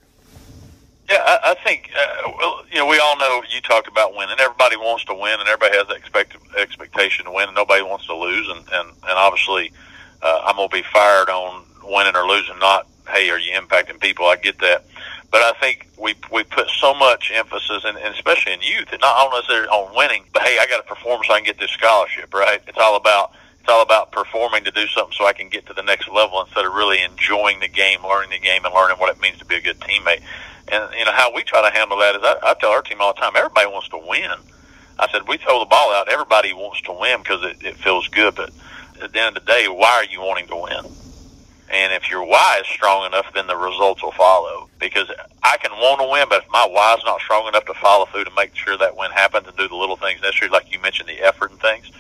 Yeah, 1.09 1.23
I, 1.25 1.51
I 1.51 1.55
think 1.65 1.91
uh, 1.97 2.63
you 2.71 2.79
know 2.79 2.87
we 2.87 2.99
all 2.99 3.19
know 3.19 3.43
you 3.53 3.61
talked 3.63 3.89
about 3.89 4.15
winning. 4.15 4.37
Everybody 4.39 4.77
wants 4.77 5.05
to 5.07 5.15
win, 5.15 5.41
and 5.41 5.49
everybody 5.49 5.77
has 5.77 5.89
the 5.89 5.95
expect, 5.95 6.37
expectation 6.57 7.25
to 7.25 7.33
win, 7.33 7.49
and 7.49 7.57
nobody 7.57 7.83
wants 7.83 8.07
to 8.07 8.15
lose. 8.15 8.49
And 8.49 8.59
and, 8.73 8.89
and 8.89 9.19
obviously, 9.19 9.73
uh, 10.23 10.43
I'm 10.45 10.57
gonna 10.57 10.69
be 10.69 10.83
fired 10.83 11.29
on 11.29 11.65
winning 11.83 12.15
or 12.15 12.27
losing. 12.29 12.59
Not 12.61 12.87
hey, 13.09 13.29
are 13.31 13.39
you 13.39 13.53
impacting 13.53 13.99
people? 13.99 14.27
I 14.27 14.37
get 14.37 14.59
that, 14.61 14.85
but 15.33 15.41
I 15.41 15.53
think 15.59 15.89
we 15.99 16.15
we 16.31 16.45
put 16.45 16.69
so 16.69 16.95
much 16.95 17.33
emphasis, 17.35 17.83
and, 17.85 17.97
and 17.97 18.15
especially 18.15 18.53
in 18.53 18.61
youth, 18.61 18.93
and 18.93 19.01
not 19.01 19.17
on 19.17 19.33
necessarily 19.33 19.69
on 19.69 19.97
winning, 19.97 20.23
but 20.33 20.43
hey, 20.43 20.59
I 20.61 20.67
got 20.67 20.77
to 20.77 20.95
perform 20.95 21.23
so 21.27 21.33
I 21.33 21.39
can 21.39 21.47
get 21.47 21.59
this 21.59 21.73
scholarship. 21.73 22.33
Right? 22.33 22.63
It's 22.69 22.79
all 22.79 22.95
about 22.95 23.33
it's 23.61 23.69
all 23.69 23.83
about 23.83 24.11
performing 24.11 24.65
to 24.65 24.71
do 24.71 24.87
something 24.89 25.15
so 25.17 25.27
I 25.27 25.33
can 25.33 25.49
get 25.49 25.67
to 25.67 25.75
the 25.75 25.83
next 25.83 26.09
level 26.09 26.41
instead 26.41 26.65
of 26.65 26.73
really 26.73 27.03
enjoying 27.03 27.61
the 27.61 27.69
game, 27.69 28.03
learning 28.03 28.31
the 28.31 28.39
game, 28.39 28.65
and 28.65 28.75
learning 28.75 28.97
what 28.97 29.15
it 29.15 29.21
means 29.21 29.39
to 29.39 29.45
be 29.45 29.57
a 29.57 29.61
good 29.61 29.79
teammate. 29.81 30.23
And 30.69 30.89
you 30.99 31.05
know 31.05 31.13
how 31.13 31.35
we 31.35 31.43
try 31.43 31.69
to 31.69 31.77
handle 31.77 31.99
that 31.99 32.17
is 32.17 32.23
I, 32.23 32.37
I 32.43 32.55
tell 32.55 32.71
our 32.71 32.83
team 32.83 33.01
all 33.01 33.13
the 33.13 33.21
time, 33.21 33.33
everybody 33.37 33.67
wants 33.67 33.89
to 33.91 33.99
win. 33.99 34.31
I 34.99 35.11
said 35.11 35.29
we 35.29 35.37
throw 35.37 35.59
the 35.61 35.67
ball 35.67 35.93
out, 35.93 36.09
everybody 36.09 36.53
wants 36.53 36.81
to 36.83 36.93
win 36.93 37.21
because 37.21 37.45
it, 37.45 37.63
it 37.65 37.77
feels 37.77 38.09
good. 38.09 38.35
But 38.35 38.51
at 39.03 39.13
the 39.13 39.21
end 39.21 39.37
of 39.37 39.45
the 39.45 39.53
day, 39.53 39.67
why 39.69 39.91
are 39.91 40.05
you 40.05 40.21
wanting 40.21 40.47
to 40.49 40.57
win? 40.57 40.97
And 41.71 41.93
if 41.93 42.11
your 42.11 42.25
why 42.25 42.59
is 42.61 42.67
strong 42.67 43.07
enough, 43.07 43.33
then 43.33 43.47
the 43.47 43.57
results 43.57 44.03
will 44.03 44.13
follow. 44.13 44.69
Because 44.81 45.11
I 45.43 45.57
can 45.59 45.71
want 45.73 46.01
to 46.01 46.09
win, 46.11 46.27
but 46.29 46.43
if 46.43 46.51
my 46.51 46.67
why 46.67 46.95
is 46.99 47.05
not 47.05 47.21
strong 47.21 47.47
enough 47.47 47.65
to 47.67 47.75
follow 47.75 48.07
through 48.07 48.25
to 48.25 48.31
make 48.37 48.57
sure 48.57 48.77
that 48.77 48.97
win 48.97 49.11
happens 49.13 49.47
and 49.47 49.57
do 49.57 49.69
the 49.69 49.77
little 49.77 49.97
things 49.97 50.21
necessary, 50.21 50.51
like 50.51 50.73
you 50.73 50.81
mentioned, 50.81 51.09
the 51.09 51.21
effort 51.21 51.53
and 51.53 51.61
things, 51.61 51.93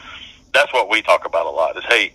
that's 0.52 0.72
what 0.72 0.88
we 0.88 1.02
talk 1.02 1.26
about 1.26 1.46
a 1.46 1.50
lot. 1.50 1.76
Is 1.76 1.84
hey, 1.84 2.12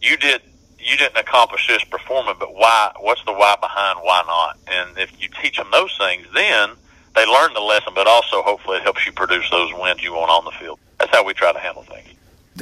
you 0.00 0.16
did 0.16 0.42
you 0.78 0.96
didn't 0.96 1.16
accomplish 1.16 1.66
this 1.66 1.84
performing, 1.84 2.34
but 2.38 2.54
why? 2.54 2.92
What's 3.00 3.24
the 3.24 3.32
why 3.32 3.56
behind 3.60 3.98
why 4.02 4.22
not? 4.26 4.58
And 4.66 4.98
if 4.98 5.10
you 5.20 5.28
teach 5.42 5.56
them 5.56 5.68
those 5.72 5.96
things, 5.98 6.26
then 6.34 6.70
they 7.14 7.26
learn 7.26 7.52
the 7.54 7.60
lesson, 7.60 7.92
but 7.94 8.06
also 8.06 8.42
hopefully 8.42 8.78
it 8.78 8.82
helps 8.82 9.04
you 9.06 9.12
produce 9.12 9.50
those 9.50 9.72
wins 9.74 10.02
you 10.02 10.12
want 10.12 10.30
on 10.30 10.44
the 10.44 10.52
field. 10.52 10.78
That's 10.98 11.10
how 11.10 11.24
we 11.24 11.34
try 11.34 11.52
to 11.52 11.58
handle 11.58 11.82
things. 11.82 12.08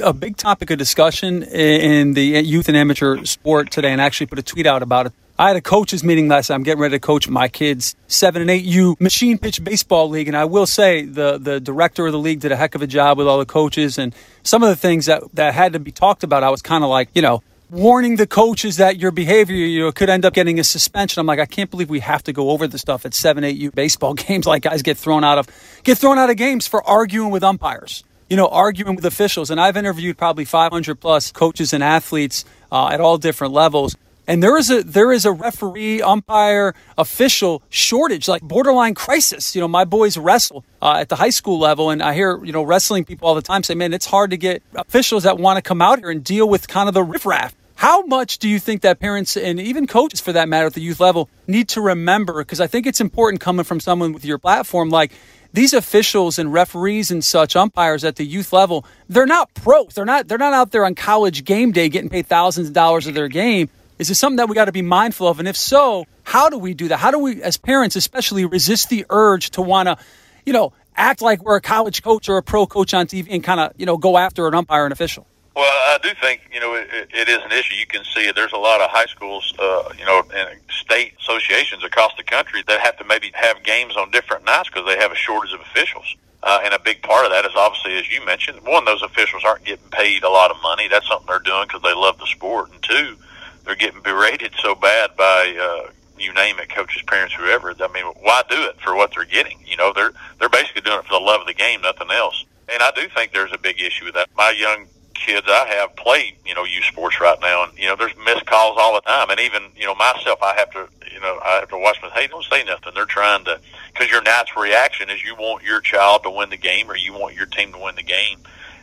A 0.03 0.13
big 0.13 0.37
topic 0.37 0.69
of 0.71 0.77
discussion 0.77 1.43
in 1.43 2.13
the 2.13 2.23
youth 2.23 2.67
and 2.67 2.77
amateur 2.77 3.23
sport 3.25 3.71
today, 3.71 3.91
and 3.91 4.01
I 4.01 4.05
actually 4.05 4.27
put 4.27 4.39
a 4.39 4.43
tweet 4.43 4.65
out 4.65 4.81
about 4.81 5.07
it. 5.07 5.13
I 5.39 5.47
had 5.47 5.55
a 5.55 5.61
coaches 5.61 6.03
meeting 6.03 6.27
last 6.27 6.49
night. 6.49 6.55
I'm 6.55 6.63
getting 6.63 6.81
ready 6.81 6.97
to 6.97 6.99
coach 6.99 7.29
my 7.29 7.47
kids 7.47 7.95
seven 8.09 8.41
and 8.41 8.51
eight 8.51 8.65
U 8.65 8.97
machine 8.99 9.37
pitch 9.37 9.63
baseball 9.63 10.09
league, 10.09 10.27
and 10.27 10.35
I 10.35 10.43
will 10.43 10.65
say 10.65 11.05
the 11.05 11.37
the 11.37 11.61
director 11.61 12.05
of 12.05 12.11
the 12.11 12.19
league 12.19 12.41
did 12.41 12.51
a 12.51 12.57
heck 12.57 12.75
of 12.75 12.81
a 12.81 12.87
job 12.87 13.17
with 13.17 13.25
all 13.25 13.39
the 13.39 13.45
coaches 13.45 13.97
and 13.97 14.13
some 14.43 14.63
of 14.63 14.69
the 14.69 14.75
things 14.75 15.05
that 15.05 15.23
that 15.35 15.53
had 15.53 15.71
to 15.73 15.79
be 15.79 15.93
talked 15.93 16.25
about. 16.25 16.43
I 16.43 16.49
was 16.49 16.61
kind 16.61 16.83
of 16.83 16.89
like, 16.89 17.07
you 17.15 17.21
know, 17.21 17.41
warning 17.69 18.17
the 18.17 18.27
coaches 18.27 18.75
that 18.77 18.99
your 18.99 19.11
behavior 19.11 19.55
you 19.55 19.79
know, 19.79 19.93
could 19.93 20.09
end 20.09 20.25
up 20.25 20.33
getting 20.33 20.59
a 20.59 20.63
suspension. 20.65 21.21
I'm 21.21 21.25
like, 21.25 21.39
I 21.39 21.45
can't 21.45 21.71
believe 21.71 21.89
we 21.89 22.01
have 22.01 22.21
to 22.23 22.33
go 22.33 22.49
over 22.49 22.67
the 22.67 22.77
stuff 22.77 23.05
at 23.05 23.13
seven, 23.13 23.45
eight 23.45 23.55
U 23.55 23.71
baseball 23.71 24.13
games. 24.25 24.45
Like 24.45 24.63
guys 24.63 24.81
get 24.81 24.97
thrown 24.97 25.23
out 25.23 25.37
of 25.37 25.47
get 25.83 25.97
thrown 25.97 26.19
out 26.19 26.29
of 26.29 26.35
games 26.35 26.67
for 26.67 26.85
arguing 26.85 27.31
with 27.31 27.45
umpires. 27.45 28.03
You 28.29 28.35
know, 28.35 28.47
arguing 28.47 28.97
with 28.97 29.05
officials. 29.05 29.49
And 29.49 29.59
I've 29.61 29.77
interviewed 29.77 30.17
probably 30.17 30.43
500 30.43 30.99
plus 30.99 31.31
coaches 31.31 31.71
and 31.71 31.81
athletes 31.81 32.43
uh, 32.73 32.89
at 32.89 32.99
all 32.99 33.17
different 33.17 33.53
levels. 33.53 33.95
And 34.29 34.43
there 34.43 34.57
is 34.57 34.69
a 34.69 34.83
there 34.83 35.11
is 35.11 35.25
a 35.25 35.31
referee, 35.31 36.03
umpire, 36.03 36.75
official 36.99 37.63
shortage, 37.69 38.27
like 38.27 38.43
borderline 38.43 38.93
crisis. 38.93 39.55
You 39.55 39.61
know, 39.61 39.67
my 39.67 39.85
boys 39.85 40.19
wrestle 40.19 40.63
uh, 40.83 40.97
at 40.99 41.09
the 41.09 41.15
high 41.15 41.31
school 41.31 41.57
level, 41.57 41.89
and 41.89 41.99
I 42.03 42.13
hear 42.13 42.45
you 42.45 42.51
know 42.51 42.61
wrestling 42.61 43.05
people 43.05 43.27
all 43.27 43.33
the 43.33 43.41
time 43.41 43.63
say, 43.63 43.73
"Man, 43.73 43.91
it's 43.91 44.05
hard 44.05 44.29
to 44.29 44.37
get 44.37 44.61
officials 44.75 45.23
that 45.23 45.39
want 45.39 45.57
to 45.57 45.63
come 45.63 45.81
out 45.81 45.97
here 45.97 46.11
and 46.11 46.23
deal 46.23 46.47
with 46.47 46.67
kind 46.67 46.87
of 46.87 46.93
the 46.93 47.03
riffraff." 47.03 47.55
How 47.73 48.03
much 48.03 48.37
do 48.37 48.47
you 48.47 48.59
think 48.59 48.83
that 48.83 48.99
parents 48.99 49.35
and 49.35 49.59
even 49.59 49.87
coaches, 49.87 50.21
for 50.21 50.33
that 50.33 50.47
matter, 50.47 50.67
at 50.67 50.73
the 50.73 50.81
youth 50.81 50.99
level, 50.99 51.27
need 51.47 51.69
to 51.69 51.81
remember? 51.81 52.43
Because 52.43 52.61
I 52.61 52.67
think 52.67 52.85
it's 52.85 53.01
important 53.01 53.41
coming 53.41 53.63
from 53.63 53.79
someone 53.79 54.13
with 54.13 54.25
your 54.25 54.37
platform, 54.37 54.91
like 54.91 55.11
these 55.53 55.73
officials 55.73 56.37
and 56.37 56.53
referees 56.53 57.09
and 57.09 57.25
such 57.25 57.55
umpires 57.55 58.03
at 58.03 58.17
the 58.17 58.25
youth 58.25 58.53
level, 58.53 58.85
they're 59.07 59.25
not 59.25 59.51
pros. 59.55 59.95
They're 59.95 60.05
not. 60.05 60.27
They're 60.27 60.37
not 60.37 60.53
out 60.53 60.69
there 60.69 60.85
on 60.85 60.93
college 60.93 61.45
game 61.45 61.71
day 61.71 61.89
getting 61.89 62.11
paid 62.11 62.27
thousands 62.27 62.67
of 62.67 62.73
dollars 62.75 63.07
of 63.07 63.15
their 63.15 63.27
game. 63.27 63.69
Is 63.99 64.07
this 64.07 64.17
something 64.17 64.37
that 64.37 64.47
we 64.47 64.55
got 64.55 64.65
to 64.65 64.71
be 64.71 64.81
mindful 64.81 65.27
of? 65.27 65.39
And 65.39 65.47
if 65.47 65.57
so, 65.57 66.05
how 66.23 66.49
do 66.49 66.57
we 66.57 66.73
do 66.73 66.87
that? 66.87 66.97
How 66.97 67.11
do 67.11 67.19
we, 67.19 67.43
as 67.43 67.57
parents, 67.57 67.97
especially, 67.97 68.45
resist 68.45 68.89
the 68.89 69.05
urge 69.09 69.51
to 69.51 69.61
want 69.61 69.87
to, 69.87 69.97
you 70.45 70.53
know, 70.53 70.71
act 70.95 71.21
like 71.21 71.43
we're 71.43 71.57
a 71.57 71.61
college 71.61 72.01
coach 72.01 72.29
or 72.29 72.37
a 72.37 72.43
pro 72.43 72.65
coach 72.65 72.93
on 72.93 73.07
TV 73.07 73.27
and 73.29 73.43
kind 73.43 73.59
of, 73.59 73.73
you 73.77 73.85
know, 73.85 73.97
go 73.97 74.17
after 74.17 74.47
an 74.47 74.55
umpire 74.55 74.85
and 74.85 74.93
official? 74.93 75.27
Well, 75.53 75.65
I 75.65 75.97
do 76.01 76.09
think 76.21 76.41
you 76.53 76.61
know 76.61 76.75
it, 76.75 77.09
it 77.13 77.27
is 77.27 77.39
an 77.43 77.51
issue. 77.51 77.73
You 77.73 77.85
can 77.85 78.05
see 78.05 78.21
it. 78.21 78.35
There's 78.35 78.53
a 78.53 78.57
lot 78.57 78.79
of 78.79 78.89
high 78.89 79.07
schools, 79.07 79.53
uh, 79.59 79.91
you 79.97 80.05
know, 80.05 80.23
and 80.33 80.57
state 80.69 81.15
associations 81.19 81.83
across 81.83 82.15
the 82.15 82.23
country 82.23 82.63
that 82.67 82.79
have 82.79 82.95
to 82.99 83.03
maybe 83.03 83.31
have 83.33 83.61
games 83.63 83.97
on 83.97 84.09
different 84.11 84.45
nights 84.45 84.69
because 84.69 84.85
they 84.85 84.97
have 84.97 85.11
a 85.11 85.15
shortage 85.15 85.51
of 85.51 85.59
officials. 85.59 86.15
Uh, 86.41 86.61
and 86.63 86.73
a 86.73 86.79
big 86.79 87.01
part 87.01 87.25
of 87.25 87.31
that 87.31 87.43
is 87.43 87.51
obviously, 87.57 87.97
as 87.97 88.09
you 88.09 88.25
mentioned, 88.25 88.61
one, 88.65 88.85
those 88.85 89.01
officials 89.01 89.43
aren't 89.43 89.65
getting 89.65 89.89
paid 89.89 90.23
a 90.23 90.29
lot 90.29 90.51
of 90.51 90.61
money. 90.61 90.87
That's 90.87 91.07
something 91.07 91.27
they're 91.27 91.39
doing 91.39 91.63
because 91.67 91.81
they 91.81 91.93
love 91.93 92.17
the 92.17 92.27
sport. 92.27 92.71
And 92.71 92.81
two, 92.81 93.17
they're 93.65 93.75
getting 93.75 94.01
berated 94.01 94.53
so 94.61 94.75
bad 94.75 95.15
by, 95.17 95.55
uh, 95.59 95.91
you 96.17 96.33
name 96.33 96.59
it, 96.59 96.69
coaches, 96.69 97.01
parents, 97.03 97.33
whoever. 97.33 97.73
I 97.79 97.87
mean, 97.89 98.05
why 98.21 98.43
do 98.49 98.61
it 98.63 98.79
for 98.81 98.95
what 98.95 99.11
they're 99.13 99.25
getting? 99.25 99.59
You 99.65 99.77
know, 99.77 99.93
they're, 99.93 100.11
they're 100.39 100.49
basically 100.49 100.81
doing 100.81 100.99
it 100.99 101.05
for 101.05 101.13
the 101.13 101.25
love 101.25 101.41
of 101.41 101.47
the 101.47 101.53
game, 101.53 101.81
nothing 101.81 102.11
else. 102.11 102.45
And 102.71 102.83
I 102.83 102.91
do 102.91 103.07
think 103.09 103.31
there's 103.31 103.53
a 103.53 103.57
big 103.57 103.81
issue 103.81 104.05
with 104.05 104.15
that. 104.15 104.29
My 104.35 104.51
young 104.51 104.85
kids 105.19 105.47
I 105.49 105.67
have 105.67 105.95
play, 105.95 106.35
you 106.45 106.55
know, 106.55 106.63
youth 106.63 106.85
sports 106.85 107.19
right 107.19 107.37
now, 107.41 107.63
and 107.63 107.77
you 107.77 107.87
know, 107.87 107.95
there's 107.95 108.15
missed 108.25 108.45
calls 108.45 108.77
all 108.79 108.93
the 108.95 109.01
time, 109.01 109.29
and 109.29 109.39
even 109.39 109.63
you 109.75 109.85
know 109.85 109.95
myself, 109.95 110.41
I 110.41 110.55
have 110.55 110.71
to, 110.71 110.87
you 111.13 111.19
know, 111.19 111.39
I 111.43 111.59
have 111.59 111.69
to 111.69 111.77
watch 111.77 112.01
them. 112.01 112.11
Hey, 112.13 112.27
don't 112.27 112.45
say 112.45 112.63
nothing. 112.63 112.93
They're 112.95 113.05
trying 113.05 113.45
to, 113.45 113.59
because 113.93 114.09
your 114.09 114.21
natural 114.21 114.63
reaction 114.63 115.09
is 115.09 115.23
you 115.23 115.35
want 115.35 115.63
your 115.63 115.81
child 115.81 116.23
to 116.23 116.29
win 116.29 116.49
the 116.49 116.57
game, 116.57 116.89
or 116.89 116.95
you 116.95 117.13
want 117.13 117.35
your 117.35 117.45
team 117.45 117.71
to 117.73 117.77
win 117.77 117.95
the 117.95 118.03
game, 118.03 118.39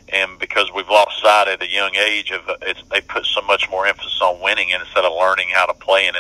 and 0.09 0.39
because 0.39 0.71
we've 0.75 0.89
lost 0.89 1.21
sight 1.21 1.49
at 1.49 1.63
a 1.63 1.71
young 1.71 1.95
age 1.97 2.31
of 2.31 2.43
it's, 2.63 2.83
they 2.91 3.01
put 3.01 3.27
so 3.27 3.43
much 3.43 3.69
more 3.71 3.87
emphasis 3.87 4.21
on 4.23 4.41
winning 4.41 4.71
instead 4.71 5.05
of 5.05 5.13
learning 5.13 5.49
how 5.53 5.67
to 5.67 5.75
play 5.75 6.07
and 6.07 6.17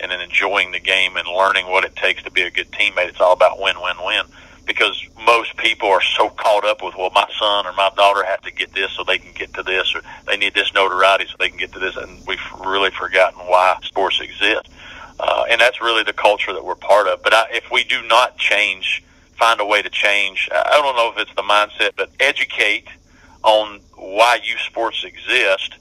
and, 0.00 0.12
and 0.12 0.22
enjoying 0.22 0.72
the 0.72 0.80
game 0.80 1.16
and 1.16 1.28
learning 1.28 1.66
what 1.66 1.84
it 1.84 1.94
takes 1.96 2.22
to 2.22 2.30
be 2.30 2.42
a 2.42 2.50
good 2.50 2.70
teammate. 2.72 3.08
It's 3.08 3.20
all 3.20 3.32
about 3.32 3.60
win, 3.60 3.76
win, 3.80 3.96
win 4.04 4.24
because 4.66 5.04
most 5.26 5.56
people 5.56 5.88
are 5.88 6.00
so 6.00 6.28
caught 6.30 6.64
up 6.64 6.82
with, 6.82 6.94
well, 6.96 7.10
my 7.12 7.26
son 7.38 7.66
or 7.66 7.72
my 7.72 7.90
daughter 7.96 8.24
has 8.24 8.40
to 8.40 8.52
get 8.52 8.72
this 8.72 8.92
so 8.92 9.02
they 9.02 9.18
can 9.18 9.32
get 9.32 9.52
to 9.54 9.62
this, 9.62 9.94
or 9.94 10.00
they 10.26 10.36
need 10.36 10.54
this 10.54 10.72
notoriety 10.72 11.26
so 11.26 11.34
they 11.38 11.48
can 11.48 11.58
get 11.58 11.72
to 11.72 11.80
this, 11.80 11.96
and 11.96 12.24
we've 12.26 12.38
really 12.64 12.90
forgotten 12.90 13.40
why 13.40 13.76
sports 13.82 14.20
exist. 14.20 14.68
Uh, 15.18 15.44
and 15.50 15.60
that's 15.60 15.82
really 15.82 16.04
the 16.04 16.12
culture 16.12 16.52
that 16.52 16.64
we're 16.64 16.76
part 16.76 17.08
of. 17.08 17.20
But 17.22 17.34
I, 17.34 17.46
if 17.50 17.70
we 17.70 17.82
do 17.82 18.00
not 18.06 18.38
change, 18.38 19.02
find 19.32 19.60
a 19.60 19.66
way 19.66 19.82
to 19.82 19.90
change, 19.90 20.48
I 20.52 20.80
don't 20.80 20.94
know 20.94 21.10
if 21.10 21.18
it's 21.18 21.34
the 21.34 21.42
mindset, 21.42 21.96
but 21.96 22.10
educate 22.20 22.86
on 23.42 23.80
why 23.94 24.38
youth 24.42 24.60
sports 24.60 25.04
exist 25.04 25.74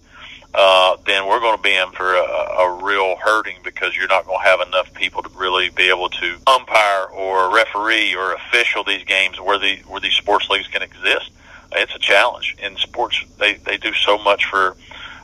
uh, 0.53 0.97
then 1.05 1.27
we're 1.27 1.39
going 1.39 1.55
to 1.55 1.61
be 1.61 1.75
in 1.75 1.91
for 1.91 2.15
a, 2.15 2.21
a 2.21 2.83
real 2.83 3.15
hurting 3.17 3.57
because 3.63 3.95
you're 3.95 4.07
not 4.07 4.25
going 4.25 4.39
to 4.39 4.43
have 4.43 4.61
enough 4.61 4.91
people 4.93 5.21
to 5.21 5.29
really 5.37 5.69
be 5.69 5.89
able 5.89 6.09
to 6.09 6.37
umpire 6.47 7.05
or 7.05 7.53
referee 7.53 8.15
or 8.15 8.33
official 8.33 8.83
these 8.83 9.03
games 9.03 9.39
where 9.39 9.59
the 9.59 9.77
where 9.87 10.01
these 10.01 10.13
sports 10.13 10.49
leagues 10.49 10.67
can 10.67 10.81
exist. 10.81 11.31
It's 11.73 11.93
a 11.93 11.99
challenge 11.99 12.55
in 12.61 12.77
sports. 12.77 13.23
They 13.37 13.55
they 13.55 13.77
do 13.77 13.93
so 13.93 14.17
much 14.17 14.45
for 14.45 14.75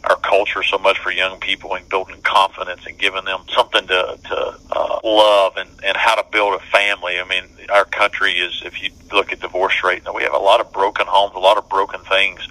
our 0.10 0.18
culture, 0.18 0.64
so 0.64 0.78
much 0.78 1.00
for 1.00 1.12
young 1.12 1.40
people, 1.40 1.76
and 1.76 1.88
building 1.90 2.22
confidence 2.22 2.86
and 2.86 2.98
giving 2.98 3.26
them 3.26 3.42
something 3.50 3.88
to 3.88 4.18
to 4.26 4.56
uh, 4.72 5.00
love 5.04 5.58
and 5.58 5.70
and 5.84 5.98
how 5.98 6.16
to 6.16 6.26
build 6.32 6.54
a 6.54 6.64
family. 6.66 7.20
I 7.20 7.26
mean, 7.26 7.46
our 7.70 7.86
country 7.86 8.34
is 8.34 8.62
if 8.66 8.82
you 8.82 8.92
look 9.12 9.32
at 9.32 9.40
divorce 9.40 9.84
rate, 9.84 10.04
we 10.14 10.24
have 10.24 10.34
a 10.34 10.38
lot 10.38 10.60
of 10.60 10.72
broken 10.72 11.08
homes, 11.08 11.34
a 11.36 11.40
lot 11.40 11.58
of 11.58 11.68
broken 11.70 12.02
things 12.02 12.48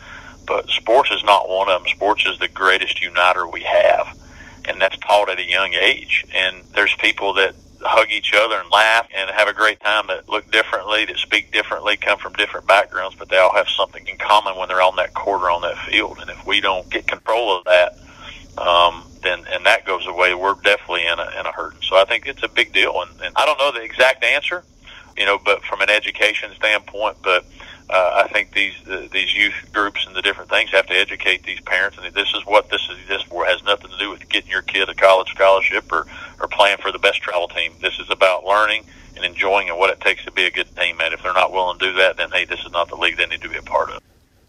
but 0.46 0.68
sports 0.68 1.10
is 1.10 1.24
not 1.24 1.48
one 1.48 1.68
of 1.68 1.82
them. 1.82 1.90
Sports 1.90 2.26
is 2.26 2.38
the 2.38 2.48
greatest 2.48 3.02
uniter 3.02 3.46
we 3.46 3.62
have, 3.62 4.16
and 4.66 4.80
that's 4.80 4.96
taught 4.98 5.30
at 5.30 5.38
a 5.38 5.48
young 5.48 5.74
age. 5.74 6.24
And 6.34 6.62
there's 6.74 6.94
people 6.96 7.34
that 7.34 7.54
hug 7.84 8.10
each 8.10 8.32
other 8.34 8.56
and 8.56 8.70
laugh 8.70 9.08
and 9.14 9.30
have 9.30 9.48
a 9.48 9.52
great 9.52 9.80
time 9.80 10.06
that 10.08 10.28
look 10.28 10.50
differently, 10.50 11.04
that 11.04 11.16
speak 11.18 11.52
differently, 11.52 11.96
come 11.96 12.18
from 12.18 12.32
different 12.34 12.66
backgrounds, 12.66 13.16
but 13.16 13.28
they 13.28 13.38
all 13.38 13.54
have 13.54 13.68
something 13.68 14.06
in 14.06 14.16
common 14.16 14.56
when 14.56 14.68
they're 14.68 14.82
on 14.82 14.96
that 14.96 15.14
court 15.14 15.42
or 15.42 15.50
on 15.50 15.62
that 15.62 15.78
field. 15.78 16.18
And 16.20 16.30
if 16.30 16.46
we 16.46 16.60
don't 16.60 16.88
get 16.90 17.06
control 17.06 17.56
of 17.56 17.64
that, 17.64 17.98
um, 18.58 19.04
then 19.22 19.44
and 19.52 19.66
that 19.66 19.84
goes 19.84 20.06
away, 20.06 20.34
we're 20.34 20.54
definitely 20.54 21.06
in 21.06 21.18
a 21.18 21.40
in 21.40 21.46
a 21.46 21.52
hurt. 21.52 21.82
So 21.82 21.96
I 21.96 22.04
think 22.04 22.26
it's 22.26 22.42
a 22.42 22.48
big 22.48 22.72
deal, 22.72 23.02
and, 23.02 23.20
and 23.22 23.34
I 23.36 23.46
don't 23.46 23.58
know 23.58 23.72
the 23.72 23.82
exact 23.82 24.24
answer, 24.24 24.62
you 25.16 25.26
know, 25.26 25.38
but 25.44 25.62
from 25.64 25.80
an 25.80 25.90
education 25.90 26.52
standpoint, 26.54 27.16
but 27.22 27.44
uh, 27.90 28.24
I 28.24 28.32
think 28.32 28.52
these 28.52 28.74
these 29.12 29.34
youth 29.34 29.54
groups 29.72 30.06
and 30.06 30.16
the 30.16 30.22
different 30.22 30.50
things 30.50 30.70
have 30.70 30.86
to 30.86 30.94
educate 30.94 31.42
these 31.42 31.60
parents, 31.60 31.98
and 32.00 32.14
this 32.14 32.32
is 32.34 32.44
what 32.46 32.70
this 32.70 32.88
is 32.90 32.96
this 33.08 33.22
for. 33.22 33.44
It 33.44 33.50
has 33.50 33.62
nothing 33.62 33.90
to 33.90 33.98
do 33.98 34.10
with 34.10 34.28
getting 34.28 34.50
your 34.50 34.62
kid 34.62 34.88
a 34.88 34.94
college 34.94 35.30
scholarship 35.30 35.92
or 35.92 36.06
or 36.40 36.48
playing 36.48 36.78
for 36.78 36.90
the 36.90 36.98
best 36.98 37.20
travel 37.20 37.48
team. 37.48 37.74
This 37.80 37.98
is 37.98 38.08
about 38.10 38.44
learning 38.44 38.86
and 39.16 39.24
enjoying 39.24 39.68
and 39.68 39.78
what 39.78 39.90
it 39.90 40.00
takes 40.00 40.24
to 40.24 40.32
be 40.32 40.44
a 40.44 40.50
good 40.50 40.68
teammate. 40.74 41.12
If 41.12 41.22
they're 41.22 41.34
not 41.34 41.52
willing 41.52 41.78
to 41.78 41.86
do 41.86 41.94
that, 41.98 42.16
then 42.16 42.30
hey, 42.30 42.46
this 42.46 42.60
is 42.64 42.72
not 42.72 42.88
the 42.88 42.96
league 42.96 43.16
they 43.16 43.26
need 43.26 43.42
to 43.42 43.48
be 43.48 43.56
a 43.56 43.62
part 43.62 43.90
of. 43.90 44.00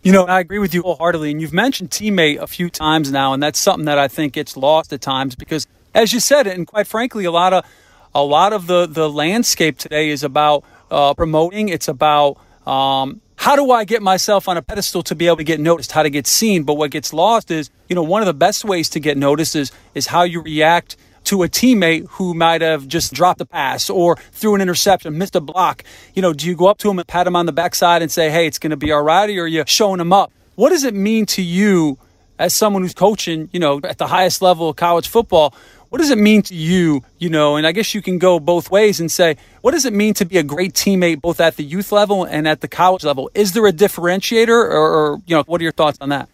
You 0.01 0.11
know, 0.11 0.25
I 0.25 0.39
agree 0.39 0.59
with 0.59 0.73
you 0.73 0.83
wholeheartedly, 0.83 1.31
and 1.31 1.41
you've 1.41 1.53
mentioned 1.53 1.89
teammate 1.89 2.37
a 2.37 2.47
few 2.47 2.69
times 2.69 3.11
now, 3.11 3.33
and 3.33 3.41
that's 3.41 3.59
something 3.59 3.85
that 3.85 3.97
I 3.97 4.07
think 4.07 4.33
gets 4.33 4.55
lost 4.55 4.93
at 4.93 5.01
times 5.01 5.35
because, 5.35 5.67
as 5.93 6.13
you 6.13 6.19
said, 6.19 6.47
and 6.47 6.67
quite 6.67 6.87
frankly, 6.87 7.25
a 7.25 7.31
lot 7.31 7.53
of 7.53 7.65
a 8.13 8.23
lot 8.23 8.53
of 8.53 8.67
the 8.67 8.85
the 8.85 9.09
landscape 9.09 9.77
today 9.77 10.09
is 10.09 10.23
about 10.23 10.63
uh, 10.89 11.13
promoting. 11.15 11.69
It's 11.69 11.87
about 11.87 12.37
um, 12.67 13.21
how 13.45 13.55
do 13.55 13.69
I 13.69 13.83
get 13.83 14.01
myself 14.01 14.49
on 14.49 14.57
a 14.57 14.61
pedestal 14.63 15.03
to 15.03 15.13
be 15.13 15.27
able 15.27 15.37
to 15.37 15.43
get 15.43 15.59
noticed, 15.59 15.91
how 15.91 16.01
to 16.01 16.09
get 16.09 16.25
seen? 16.25 16.63
But 16.63 16.73
what 16.73 16.89
gets 16.89 17.13
lost 17.13 17.51
is, 17.51 17.69
you 17.87 17.95
know, 17.95 18.01
one 18.01 18.23
of 18.23 18.25
the 18.25 18.33
best 18.33 18.65
ways 18.65 18.89
to 18.89 18.99
get 18.99 19.19
noticed 19.19 19.55
is, 19.55 19.71
is 19.93 20.07
how 20.07 20.23
you 20.23 20.41
react 20.41 20.97
to 21.25 21.43
a 21.43 21.47
teammate 21.47 22.07
who 22.13 22.33
might 22.33 22.61
have 22.61 22.87
just 22.87 23.13
dropped 23.13 23.39
a 23.41 23.45
pass 23.45 23.87
or 23.87 24.15
threw 24.31 24.55
an 24.55 24.61
interception, 24.61 25.15
missed 25.15 25.35
a 25.35 25.41
block. 25.41 25.83
You 26.15 26.23
know, 26.23 26.33
do 26.33 26.47
you 26.47 26.55
go 26.55 26.65
up 26.65 26.79
to 26.79 26.89
him 26.89 26.97
and 26.97 27.07
pat 27.07 27.27
him 27.27 27.35
on 27.35 27.45
the 27.45 27.51
backside 27.51 28.01
and 28.01 28.11
say, 28.11 28.31
hey, 28.31 28.47
it's 28.47 28.57
going 28.57 28.71
to 28.71 28.77
be 28.77 28.91
all 28.91 29.03
right, 29.03 29.29
or 29.29 29.43
are 29.43 29.47
you 29.47 29.63
showing 29.67 29.99
him 29.99 30.11
up? 30.11 30.31
What 30.55 30.69
does 30.71 30.83
it 30.83 30.95
mean 30.95 31.27
to 31.27 31.43
you 31.43 31.99
as 32.39 32.51
someone 32.51 32.81
who's 32.81 32.95
coaching, 32.95 33.49
you 33.53 33.59
know, 33.59 33.79
at 33.83 33.99
the 33.99 34.07
highest 34.07 34.41
level 34.41 34.69
of 34.69 34.75
college 34.75 35.07
football? 35.07 35.53
What 35.95 36.01
does 36.01 36.11
it 36.11 36.17
mean 36.17 36.41
to 36.41 36.53
you, 36.53 37.05
you 37.19 37.29
know, 37.29 37.55
and 37.55 37.65
I 37.65 37.71
guess 37.71 37.95
you 37.95 38.01
can 38.01 38.17
go 38.19 38.37
both 38.37 38.69
ways 38.69 38.99
and 38.99 39.09
say, 39.09 39.37
what 39.61 39.71
does 39.71 39.85
it 39.85 39.93
mean 39.93 40.13
to 40.15 40.25
be 40.25 40.37
a 40.37 40.43
great 40.43 40.73
teammate 40.73 41.21
both 41.21 41.39
at 41.39 41.55
the 41.55 41.63
youth 41.63 41.93
level 41.93 42.25
and 42.25 42.49
at 42.49 42.59
the 42.59 42.67
college 42.67 43.05
level? 43.05 43.31
Is 43.33 43.53
there 43.53 43.65
a 43.65 43.71
differentiator 43.71 44.49
or, 44.49 44.73
or 44.75 45.21
you 45.25 45.37
know, 45.37 45.43
what 45.43 45.61
are 45.61 45.63
your 45.63 45.71
thoughts 45.71 45.97
on 46.01 46.09
that? 46.09 46.27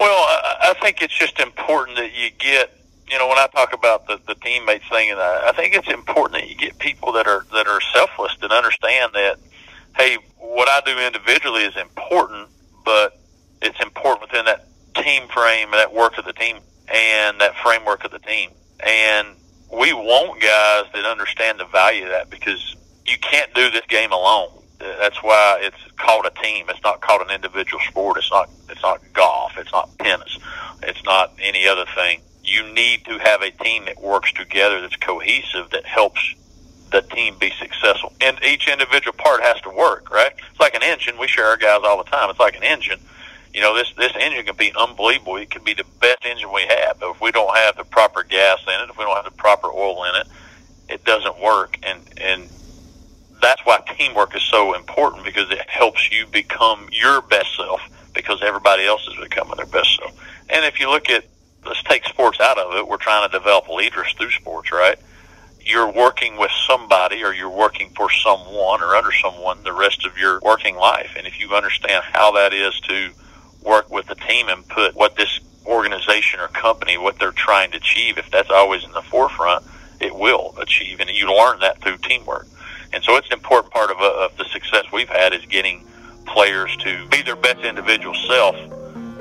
Well, 0.00 0.18
I 0.18 0.74
think 0.82 1.00
it's 1.00 1.16
just 1.16 1.38
important 1.38 1.96
that 1.98 2.10
you 2.12 2.30
get, 2.40 2.76
you 3.08 3.16
know, 3.16 3.28
when 3.28 3.38
I 3.38 3.46
talk 3.54 3.72
about 3.72 4.08
the, 4.08 4.18
the 4.26 4.34
teammates 4.34 4.88
thing, 4.88 5.12
and 5.12 5.20
I, 5.20 5.50
I 5.50 5.52
think 5.52 5.76
it's 5.76 5.86
important 5.86 6.32
that 6.40 6.50
you 6.50 6.56
get 6.56 6.76
people 6.80 7.12
that 7.12 7.28
are 7.28 7.46
that 7.52 7.68
are 7.68 7.80
selfless 7.92 8.36
and 8.42 8.50
understand 8.50 9.12
that, 9.14 9.36
hey, 9.96 10.18
what 10.38 10.68
I 10.68 10.80
do 10.84 10.98
individually 10.98 11.62
is 11.62 11.76
important, 11.76 12.48
but 12.84 13.16
it's 13.62 13.80
important 13.80 14.28
within 14.32 14.46
that 14.46 14.66
team 14.96 15.28
frame, 15.28 15.68
and 15.68 15.74
that 15.74 15.94
work 15.94 16.18
of 16.18 16.24
the 16.24 16.32
team, 16.32 16.56
and 16.92 17.40
that 17.40 17.54
framework 17.62 18.02
of 18.04 18.10
the 18.10 18.18
team. 18.18 18.50
And 18.80 19.28
we 19.72 19.92
want 19.92 20.40
guys 20.40 20.84
that 20.94 21.04
understand 21.04 21.60
the 21.60 21.64
value 21.66 22.04
of 22.04 22.10
that 22.10 22.30
because 22.30 22.76
you 23.06 23.16
can't 23.18 23.52
do 23.54 23.70
this 23.70 23.84
game 23.88 24.12
alone. 24.12 24.50
That's 24.78 25.22
why 25.22 25.60
it's 25.62 25.76
called 25.96 26.26
a 26.26 26.42
team. 26.42 26.66
It's 26.68 26.82
not 26.82 27.00
called 27.00 27.22
an 27.22 27.34
individual 27.34 27.80
sport. 27.88 28.18
It's 28.18 28.30
not. 28.30 28.50
It's 28.68 28.82
not 28.82 29.00
golf. 29.12 29.52
It's 29.56 29.72
not 29.72 29.90
tennis. 29.98 30.38
It's 30.82 31.02
not 31.04 31.32
any 31.40 31.66
other 31.66 31.86
thing. 31.94 32.20
You 32.42 32.62
need 32.72 33.04
to 33.06 33.18
have 33.18 33.40
a 33.42 33.50
team 33.50 33.86
that 33.86 34.00
works 34.00 34.32
together, 34.32 34.82
that's 34.82 34.96
cohesive, 34.96 35.70
that 35.70 35.86
helps 35.86 36.34
the 36.90 37.00
team 37.00 37.36
be 37.38 37.50
successful. 37.58 38.12
And 38.20 38.38
each 38.44 38.68
individual 38.68 39.14
part 39.16 39.42
has 39.42 39.60
to 39.62 39.70
work. 39.70 40.10
Right? 40.10 40.32
It's 40.50 40.60
like 40.60 40.74
an 40.74 40.82
engine. 40.82 41.18
We 41.18 41.28
share 41.28 41.46
our 41.46 41.56
guys 41.56 41.80
all 41.84 41.96
the 41.96 42.10
time. 42.10 42.28
It's 42.28 42.40
like 42.40 42.56
an 42.56 42.64
engine 42.64 43.00
you 43.54 43.60
know, 43.60 43.74
this 43.76 43.92
this 43.96 44.12
engine 44.18 44.44
can 44.44 44.56
be 44.56 44.72
unbelievable. 44.76 45.36
It 45.36 45.48
can 45.48 45.62
be 45.62 45.74
the 45.74 45.86
best 46.00 46.26
engine 46.26 46.52
we 46.52 46.62
have, 46.62 46.98
but 46.98 47.10
if 47.12 47.20
we 47.20 47.30
don't 47.30 47.56
have 47.56 47.76
the 47.76 47.84
proper 47.84 48.24
gas 48.24 48.60
in 48.66 48.82
it, 48.82 48.90
if 48.90 48.98
we 48.98 49.04
don't 49.04 49.14
have 49.14 49.24
the 49.24 49.30
proper 49.30 49.68
oil 49.68 50.04
in 50.04 50.20
it, 50.20 50.26
it 50.88 51.04
doesn't 51.04 51.40
work. 51.40 51.78
And 51.84 52.00
and 52.20 52.48
that's 53.40 53.64
why 53.64 53.78
teamwork 53.96 54.34
is 54.34 54.42
so 54.42 54.74
important 54.74 55.24
because 55.24 55.50
it 55.52 55.70
helps 55.70 56.10
you 56.10 56.26
become 56.26 56.88
your 56.90 57.22
best 57.22 57.56
self 57.56 57.80
because 58.12 58.42
everybody 58.42 58.86
else 58.86 59.06
is 59.06 59.16
becoming 59.22 59.56
their 59.56 59.66
best 59.66 59.98
self. 59.98 60.12
And 60.50 60.64
if 60.64 60.80
you 60.80 60.90
look 60.90 61.08
at 61.08 61.24
let's 61.64 61.82
take 61.84 62.04
sports 62.06 62.40
out 62.40 62.58
of 62.58 62.74
it, 62.74 62.88
we're 62.88 62.96
trying 62.96 63.30
to 63.30 63.38
develop 63.38 63.68
leaders 63.68 64.12
through 64.18 64.32
sports, 64.32 64.72
right? 64.72 64.98
You're 65.60 65.92
working 65.92 66.38
with 66.38 66.50
somebody 66.66 67.22
or 67.22 67.32
you're 67.32 67.48
working 67.48 67.90
for 67.90 68.10
someone 68.10 68.82
or 68.82 68.96
under 68.96 69.12
someone 69.12 69.62
the 69.62 69.72
rest 69.72 70.04
of 70.04 70.18
your 70.18 70.40
working 70.40 70.74
life. 70.74 71.14
And 71.16 71.24
if 71.24 71.38
you 71.38 71.54
understand 71.54 72.02
how 72.04 72.32
that 72.32 72.52
is 72.52 72.78
to 72.80 73.10
work 73.64 73.90
with 73.90 74.06
the 74.06 74.14
team 74.14 74.48
and 74.48 74.66
put 74.68 74.94
what 74.94 75.16
this 75.16 75.40
organization 75.66 76.40
or 76.40 76.48
company, 76.48 76.98
what 76.98 77.18
they're 77.18 77.32
trying 77.32 77.70
to 77.72 77.78
achieve, 77.78 78.18
if 78.18 78.30
that's 78.30 78.50
always 78.50 78.84
in 78.84 78.92
the 78.92 79.02
forefront, 79.02 79.64
it 80.00 80.14
will 80.14 80.54
achieve. 80.58 81.00
And 81.00 81.10
you 81.10 81.34
learn 81.34 81.60
that 81.60 81.80
through 81.80 81.98
teamwork. 81.98 82.46
And 82.92 83.02
so 83.02 83.16
it's 83.16 83.26
an 83.28 83.32
important 83.32 83.72
part 83.72 83.90
of, 83.90 83.98
uh, 83.98 84.26
of 84.26 84.36
the 84.36 84.44
success 84.44 84.84
we've 84.92 85.08
had 85.08 85.32
is 85.32 85.44
getting 85.46 85.84
players 86.26 86.76
to 86.78 87.06
be 87.08 87.22
their 87.22 87.36
best 87.36 87.64
individual 87.64 88.14
self, 88.28 88.56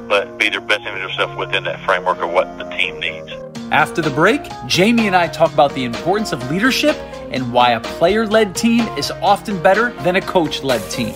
but 0.08 0.38
be 0.38 0.50
their 0.50 0.62
best 0.62 0.82
individual 0.82 1.14
self 1.16 1.38
within 1.38 1.64
that 1.64 1.80
framework 1.82 2.20
of 2.20 2.32
what 2.32 2.58
the 2.58 2.66
team 2.66 3.00
needs. 3.00 3.32
After 3.72 4.02
the 4.02 4.12
break, 4.12 4.44
Jamey 4.68 5.08
and 5.08 5.16
I 5.16 5.28
talk 5.28 5.52
about 5.54 5.74
the 5.74 5.84
importance 5.84 6.32
of 6.32 6.52
leadership 6.52 6.96
and 7.32 7.52
why 7.52 7.72
a 7.72 7.80
player 7.80 8.28
led 8.28 8.56
team 8.56 8.82
is 8.98 9.10
often 9.22 9.62
better 9.64 9.92
than 10.04 10.18
a 10.18 10.22
coach 10.22 10.62
led 10.62 10.82
team. 10.92 11.16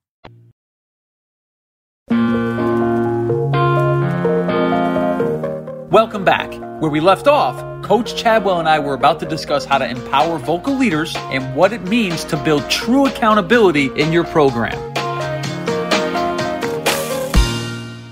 Welcome 5.91 6.23
back. 6.23 6.53
Where 6.81 6.89
we 6.89 7.01
left 7.01 7.27
off, 7.27 7.83
Coach 7.83 8.15
Chadwell 8.15 8.59
and 8.59 8.69
I 8.69 8.79
were 8.79 8.93
about 8.93 9.19
to 9.19 9.25
discuss 9.25 9.65
how 9.65 9.77
to 9.77 9.85
empower 9.85 10.37
vocal 10.37 10.73
leaders 10.73 11.13
and 11.17 11.53
what 11.53 11.73
it 11.73 11.81
means 11.81 12.23
to 12.25 12.37
build 12.37 12.69
true 12.69 13.07
accountability 13.07 13.87
in 13.97 14.13
your 14.13 14.23
program. 14.23 14.77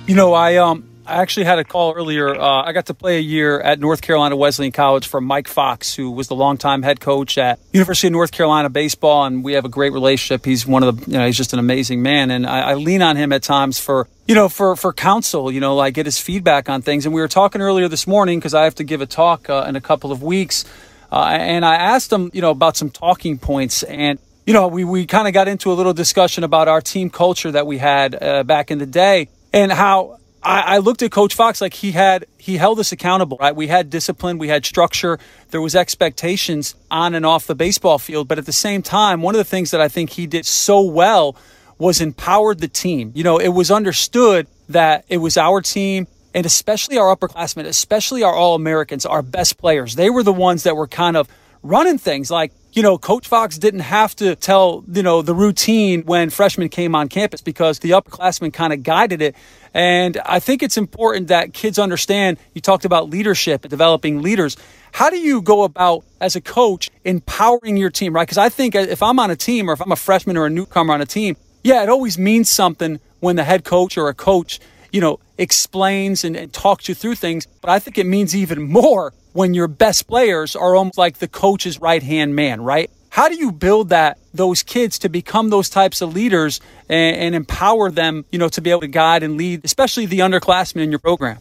You 0.08 0.16
know, 0.16 0.34
I 0.34 0.58
um 0.58 0.89
I 1.10 1.22
actually 1.24 1.46
had 1.46 1.58
a 1.58 1.64
call 1.64 1.94
earlier. 1.94 2.36
Uh, 2.36 2.64
I 2.64 2.72
got 2.72 2.86
to 2.86 2.94
play 2.94 3.18
a 3.18 3.22
year 3.22 3.60
at 3.60 3.80
North 3.80 4.02
Carolina 4.02 4.36
Wesleyan 4.36 4.72
College 4.72 5.08
for 5.08 5.20
Mike 5.20 5.48
Fox, 5.48 5.96
who 5.96 6.12
was 6.12 6.28
the 6.28 6.36
longtime 6.36 6.84
head 6.84 7.00
coach 7.00 7.38
at 7.40 7.60
University 7.74 8.08
of 8.08 8.14
North 8.14 8.32
Carolina 8.32 8.70
baseball, 8.70 9.26
and 9.26 9.44
we 9.44 9.54
have 9.54 9.66
a 9.66 9.70
great 9.70 9.92
relationship. 9.92 10.46
He's 10.46 10.68
one 10.68 10.84
of 10.84 11.06
the, 11.06 11.12
you 11.12 11.18
know, 11.18 11.26
he's 11.26 11.36
just 11.36 11.52
an 11.52 11.58
amazing 11.58 12.04
man, 12.04 12.30
and 12.30 12.46
I, 12.46 12.72
I 12.72 12.74
lean 12.76 13.02
on 13.02 13.18
him 13.18 13.34
at 13.34 13.42
times 13.42 13.80
for, 13.80 14.08
you 14.28 14.36
know, 14.36 14.50
for 14.50 14.76
for 14.76 14.94
counsel. 14.94 15.52
You 15.52 15.60
know, 15.60 15.76
like 15.76 15.96
get 15.96 16.06
his 16.06 16.20
feedback 16.20 16.70
on 16.70 16.84
things. 16.84 17.08
And 17.08 17.16
we 17.16 17.22
were 17.22 17.28
talking 17.28 17.60
earlier 17.60 17.88
this 17.88 18.06
morning 18.06 18.38
because 18.38 18.54
I 18.54 18.66
have 18.66 18.76
to 18.76 18.84
give 18.84 19.02
a 19.02 19.08
talk 19.08 19.50
uh, 19.50 19.66
in 19.68 19.76
a 19.76 19.82
couple 19.82 20.12
of 20.12 20.22
weeks, 20.22 20.64
uh, 21.12 21.26
and 21.32 21.66
I 21.66 21.76
asked 21.76 22.14
him, 22.14 22.30
you 22.34 22.42
know, 22.42 22.52
about 22.52 22.78
some 22.78 22.92
talking 22.92 23.40
points 23.40 23.82
and 23.84 24.20
you 24.46 24.54
know, 24.54 24.68
we, 24.68 24.84
we 24.84 25.06
kind 25.06 25.28
of 25.28 25.34
got 25.36 25.48
into 25.48 25.72
a 25.72 25.76
little 25.76 25.94
discussion 25.94 26.44
about 26.44 26.68
our 26.68 26.82
team 26.82 27.12
culture 27.12 27.52
that 27.52 27.68
we 27.68 27.78
had 27.78 28.16
uh, 28.20 28.42
back 28.42 28.72
in 28.72 28.80
the 28.80 28.88
day 28.88 29.30
and 29.54 29.72
how 29.72 30.20
I, 30.42 30.76
I, 30.76 30.78
looked 30.78 31.02
at 31.02 31.12
Coach 31.12 31.36
Fox 31.36 31.60
like 31.60 31.74
he 31.74 31.92
had 31.92 32.26
he 32.38 32.58
held 32.58 32.80
us 32.80 32.92
accountable. 32.92 33.38
Right, 33.40 33.56
we 33.56 33.68
had 33.68 33.90
discipline, 33.90 34.38
we 34.38 34.48
had 34.48 34.66
structure, 34.66 35.20
there 35.50 35.62
was 35.62 35.76
expectations 35.76 36.76
on 36.90 37.14
and 37.14 37.26
off 37.26 37.48
the 37.48 37.56
baseball 37.56 38.00
field. 38.00 38.28
But 38.28 38.38
at 38.38 38.46
the 38.46 38.54
same 38.54 38.82
time, 38.82 39.22
one 39.22 39.36
of 39.36 39.40
the 39.40 39.46
things 39.46 39.72
that 39.72 39.82
I 39.82 39.88
think 39.88 40.12
he 40.12 40.28
did 40.28 40.46
so 40.46 40.82
well 40.82 41.36
was 41.78 42.02
empowered 42.02 42.60
the 42.60 42.68
team. 42.68 43.12
You 43.16 43.24
know, 43.24 43.38
it 43.38 43.50
was 43.50 43.72
understood 43.72 44.48
that 44.70 45.06
it 45.10 45.18
was 45.18 45.38
our 45.38 45.62
team. 45.62 46.08
And 46.32 46.46
especially 46.46 46.98
our 47.00 47.16
upperclassmen, 47.16 47.66
especially 47.66 48.22
our 48.22 48.34
All 48.34 48.54
Americans, 48.54 49.04
our 49.04 49.24
best 49.24 49.58
players, 49.58 49.96
they 49.96 50.12
were 50.12 50.22
the 50.22 50.32
ones 50.32 50.62
that 50.64 50.76
were 50.76 50.88
kind 50.88 51.18
of 51.18 51.28
running 51.64 51.98
things 51.98 52.32
like 52.32 52.52
you 52.72 52.84
know, 52.84 52.98
Coach 52.98 53.28
Fox 53.28 53.58
didn't 53.58 53.80
have 53.82 54.16
to 54.18 54.36
tell, 54.36 54.84
you 54.92 55.02
know, 55.02 55.22
the 55.22 55.34
routine 55.34 56.04
when 56.04 56.30
freshmen 56.30 56.70
came 56.70 56.94
on 56.94 57.10
campus 57.10 57.42
because 57.42 57.80
the 57.80 57.92
upperclassmen 57.92 58.54
kind 58.54 58.74
of 58.74 58.84
guided 58.84 59.22
it. 59.22 59.36
And 59.74 60.18
I 60.26 60.40
think 60.40 60.62
it's 60.62 60.78
important 60.78 61.30
that 61.30 61.54
kids 61.54 61.80
understand 61.80 62.38
you 62.54 62.62
talked 62.62 62.86
about 62.86 63.10
leadership 63.10 63.64
and 63.64 63.70
developing 63.70 64.22
leaders. 64.22 64.56
How 64.92 65.10
do 65.10 65.18
you 65.18 65.42
go 65.42 65.64
about, 65.64 66.04
as 66.22 66.36
a 66.36 66.42
coach, 66.42 66.90
empowering 67.04 67.78
your 67.78 67.90
team, 67.90 68.14
right? 68.14 68.24
Because 68.24 68.38
I 68.38 68.50
think 68.50 68.76
if 68.76 69.02
I'm 69.02 69.20
on 69.20 69.32
a 69.32 69.36
team 69.36 69.70
or 69.70 69.74
if 69.74 69.82
I'm 69.82 69.92
a 69.92 69.96
freshman 69.96 70.38
or 70.38 70.46
a 70.46 70.50
newcomer 70.50 70.94
on 70.94 71.02
a 71.02 71.06
team, 71.06 71.38
yeah, 71.64 71.84
it 71.84 71.90
always 71.90 72.18
means 72.18 72.50
something 72.50 73.00
when 73.20 73.36
the 73.36 73.44
head 73.44 73.64
coach 73.64 73.98
or 73.98 74.10
a 74.10 74.14
coach, 74.14 74.60
you 74.92 75.02
know, 75.02 75.20
explains 75.38 76.24
and, 76.24 76.36
and 76.36 76.54
talks 76.54 76.88
you 76.88 76.96
through 76.96 77.16
things. 77.16 77.48
But 77.62 77.72
I 77.72 77.80
think 77.80 77.98
it 77.98 78.06
means 78.06 78.36
even 78.36 78.62
more 78.72 79.14
when 79.34 79.54
your 79.54 79.68
best 79.68 80.08
players 80.08 80.56
are 80.56 80.76
almost 80.76 80.98
like 80.98 81.20
the 81.20 81.28
coach's 81.28 81.80
right 81.80 82.04
hand 82.04 82.36
man, 82.36 82.62
right? 82.62 82.90
How 83.10 83.28
do 83.28 83.36
you 83.36 83.52
build 83.52 83.90
that 83.90 84.18
those 84.34 84.64
kids 84.64 85.00
to 85.00 85.10
become 85.10 85.50
those 85.50 85.70
types 85.70 86.02
of 86.02 86.14
leaders 86.14 86.62
and, 86.88 87.16
and 87.16 87.36
empower 87.36 87.90
them, 87.90 88.26
you 88.32 88.38
know, 88.38 88.50
to 88.50 88.62
be 88.62 88.70
able 88.70 88.82
to 88.82 88.88
guide 88.88 89.24
and 89.24 89.36
lead, 89.38 89.66
especially 89.66 90.06
the 90.06 90.20
underclassmen 90.20 90.82
in 90.82 90.92
your 90.92 91.00
program? 91.00 91.40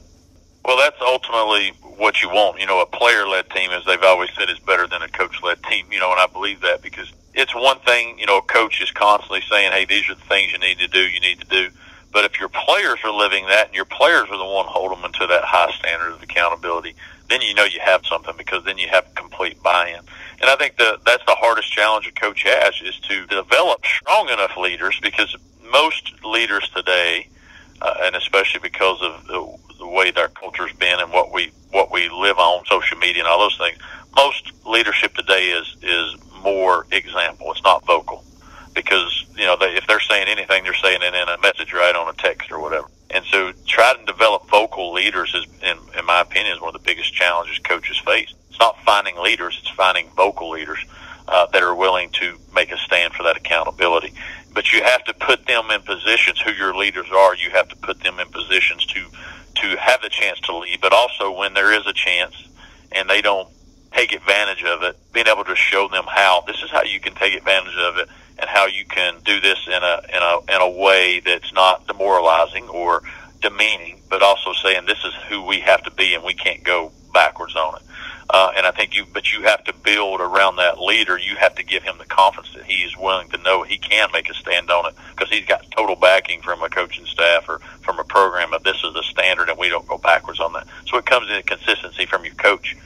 Well, 0.64 0.76
that's 0.76 1.00
ultimately 1.00 1.72
what 1.96 2.22
you 2.22 2.28
want. 2.28 2.60
You 2.60 2.66
know, 2.66 2.80
a 2.80 2.86
player-led 2.86 3.50
team, 3.50 3.70
as 3.70 3.84
they've 3.84 4.02
always 4.02 4.30
said, 4.36 4.50
is 4.50 4.58
better 4.60 4.86
than 4.86 5.02
a 5.02 5.08
coach-led 5.08 5.62
team. 5.64 5.86
You 5.90 6.00
know, 6.00 6.10
and 6.10 6.20
I 6.20 6.26
believe 6.26 6.60
that 6.62 6.82
because 6.82 7.12
it's 7.34 7.54
one 7.54 7.78
thing. 7.80 8.18
You 8.18 8.26
know, 8.26 8.38
a 8.38 8.42
coach 8.42 8.80
is 8.80 8.90
constantly 8.90 9.42
saying, 9.50 9.72
"Hey, 9.72 9.84
these 9.84 10.08
are 10.08 10.14
the 10.14 10.20
things 10.22 10.52
you 10.52 10.58
need 10.58 10.78
to 10.78 10.88
do. 10.88 11.00
You 11.00 11.20
need 11.20 11.40
to 11.40 11.46
do." 11.46 11.70
But 12.12 12.24
if 12.24 12.40
your 12.40 12.48
players 12.48 12.98
are 13.04 13.12
living 13.12 13.46
that, 13.46 13.66
and 13.66 13.74
your 13.74 13.84
players 13.84 14.28
are 14.30 14.38
the 14.38 14.44
one 14.44 14.66
holding 14.66 15.02
them 15.02 15.12
to 15.12 15.26
that 15.26 15.44
high 15.44 15.70
standard 15.72 16.12
of 16.12 16.22
accountability, 16.22 16.94
then 17.28 17.40
you 17.42 17.54
know 17.54 17.64
you 17.64 17.80
have 17.80 18.04
something 18.06 18.34
because 18.36 18.64
then 18.64 18.78
you 18.78 18.88
have 18.88 19.14
complete 19.14 19.62
buy-in. 19.62 20.00
And 20.40 20.48
I 20.48 20.56
think 20.56 20.76
the, 20.76 20.98
that's 21.04 21.24
the 21.26 21.34
hardest 21.34 21.70
challenge 21.70 22.06
a 22.06 22.12
coach 22.12 22.42
has 22.44 22.74
is 22.82 22.98
to 23.00 23.26
develop 23.26 23.84
strong 23.84 24.28
enough 24.28 24.56
leaders 24.56 24.98
because 25.02 25.36
most 25.70 26.12
leaders 26.24 26.68
today, 26.74 27.28
uh, 27.82 27.94
and 28.02 28.16
especially 28.16 28.60
because 28.60 29.00
of 29.02 29.26
the, 29.26 29.58
the 29.78 29.86
way 29.86 30.10
their 30.10 30.28
culture's 30.28 30.72
been 30.74 31.00
and 31.00 31.12
what 31.12 31.32
we 31.32 31.52
what 31.70 31.92
we 31.92 32.08
live 32.08 32.38
on 32.38 32.64
social 32.64 32.96
media 32.96 33.22
and 33.22 33.28
all 33.28 33.40
those 33.40 33.58
things, 33.58 33.78
most 34.16 34.52
leadership 34.66 35.14
today 35.14 35.50
is 35.50 35.76
is 35.82 36.16
more 36.42 36.86
example. 36.92 37.50
It's 37.52 37.62
not 37.62 37.84
vocal 37.84 38.24
because 38.74 39.26
you 39.36 39.44
know 39.44 39.56
they, 39.56 39.76
if 39.76 39.86
they're 39.86 40.00
saying 40.00 40.28
anything, 40.28 40.64
they're 40.64 40.74
saying 40.74 41.00
it 41.02 41.14
in 41.14 41.28
a 41.28 41.38
message, 41.40 41.72
right, 41.72 41.94
on 41.94 42.08
a 42.08 42.16
text 42.16 42.50
or 42.50 42.60
whatever. 42.60 42.88
And 43.10 43.24
so, 43.26 43.52
try 43.66 43.94
to 43.94 44.04
develop 44.04 44.48
vocal 44.48 44.92
leaders 44.92 45.34
is, 45.34 45.46
in, 45.62 45.78
in 45.98 46.04
my 46.04 46.20
opinion, 46.20 46.54
is 46.54 46.60
one 46.60 46.74
of 46.74 46.80
the 46.80 46.86
biggest 46.86 47.12
challenges 47.14 47.58
coaches 47.58 47.98
face. 47.98 48.34
It's 48.50 48.58
not 48.58 48.78
finding 48.84 49.16
leaders; 49.16 49.58
it's 49.60 49.70
finding 49.70 50.08
vocal 50.10 50.50
leaders 50.50 50.78
uh, 51.26 51.46
that 51.46 51.62
are 51.62 51.74
willing 51.74 52.10
to 52.10 52.38
make 52.54 52.70
a 52.70 52.76
stand 52.76 53.14
for 53.14 53.22
that 53.22 53.36
accountability. 53.36 54.12
But 54.52 54.72
you 54.72 54.82
have 54.82 55.04
to 55.04 55.14
put 55.14 55.46
them 55.46 55.70
in 55.70 55.80
positions. 55.82 56.40
Who 56.40 56.52
your 56.52 56.74
leaders 56.74 57.06
are, 57.10 57.34
you 57.34 57.50
have 57.50 57.68
to 57.68 57.76
put 57.76 58.00
them 58.00 58.20
in 58.20 58.28
positions 58.28 58.84
to 58.86 59.06
to 59.56 59.76
have 59.78 60.02
the 60.02 60.10
chance 60.10 60.38
to 60.40 60.56
lead. 60.56 60.80
But 60.80 60.92
also, 60.92 61.30
when 61.32 61.54
there 61.54 61.72
is 61.72 61.86
a 61.86 61.94
chance 61.94 62.34
and 62.92 63.08
they 63.08 63.22
don't 63.22 63.48
take 63.92 64.12
advantage 64.12 64.64
of 64.64 64.82
it, 64.82 64.96
being 65.12 65.26
able 65.26 65.44
to 65.44 65.56
show 65.56 65.88
them 65.88 66.04
how 66.06 66.42
this 66.46 66.62
is 66.62 66.70
how 66.70 66.82
you 66.82 67.00
can 67.00 67.14
take 67.14 67.34
advantage 67.34 67.76
of 67.76 67.96
it 67.96 68.08
how 68.58 68.66
you 68.66 68.84
can 68.84 69.14
do 69.24 69.40
this 69.40 69.58
in 69.68 69.82
a 69.82 70.00
in 70.08 70.20
a 70.20 70.56
in 70.56 70.60
a 70.60 70.70
way 70.70 71.20
that's 71.20 71.52
not 71.52 71.86
demoralizing 71.86 72.68
or 72.68 73.02
demeaning, 73.40 74.00
but 74.10 74.20
also 74.20 74.52
saying 74.52 74.84
this 74.84 75.04
is 75.04 75.14
who 75.28 75.44
we 75.44 75.60
have 75.60 75.82
to 75.84 75.92
be 75.92 76.14
and 76.14 76.24
we 76.24 76.34
can't 76.34 76.64
go 76.64 76.90
backwards 77.14 77.54
on 77.54 77.76
it. 77.76 77.82
Uh, 78.30 78.50
and 78.56 78.66
I 78.66 78.72
think 78.72 78.94
you, 78.94 79.06
but 79.10 79.32
you 79.32 79.42
have 79.44 79.64
to 79.64 79.72
build 79.72 80.20
around 80.20 80.56
that 80.56 80.78
leader. 80.78 81.16
You 81.16 81.36
have 81.36 81.54
to 81.54 81.62
give 81.62 81.82
him 81.82 81.96
the 81.98 82.04
confidence 82.04 82.52
that 82.54 82.64
he 82.64 82.82
is 82.82 82.94
willing 82.96 83.28
to 83.30 83.38
know 83.38 83.62
he 83.62 83.78
can 83.78 84.10
make 84.12 84.28
a 84.28 84.34
stand 84.34 84.70
on 84.70 84.86
it 84.86 84.94
because 85.12 85.30
he's 85.30 85.46
got 85.46 85.64
total 85.70 85.96
backing 85.96 86.42
from 86.42 86.62
a 86.62 86.68
coaching 86.68 87.06
staff 87.06 87.48
or 87.48 87.60
from 87.80 87.98
a 88.00 88.04
program 88.04 88.52
of 88.52 88.64
this 88.64 88.76
is 88.84 88.92
the 88.92 89.04
standard 89.04 89.48
and 89.48 89.58
we 89.58 89.68
don't 89.68 89.86
go 89.86 89.98
backwards 89.98 90.40
on 90.40 90.52
that. 90.52 90.66
So 90.86 90.98
it 90.98 91.06
comes 91.06 91.30
in 91.30 91.40
consistency 91.44 92.06
from 92.06 92.24
your 92.24 92.34
coach. 92.34 92.76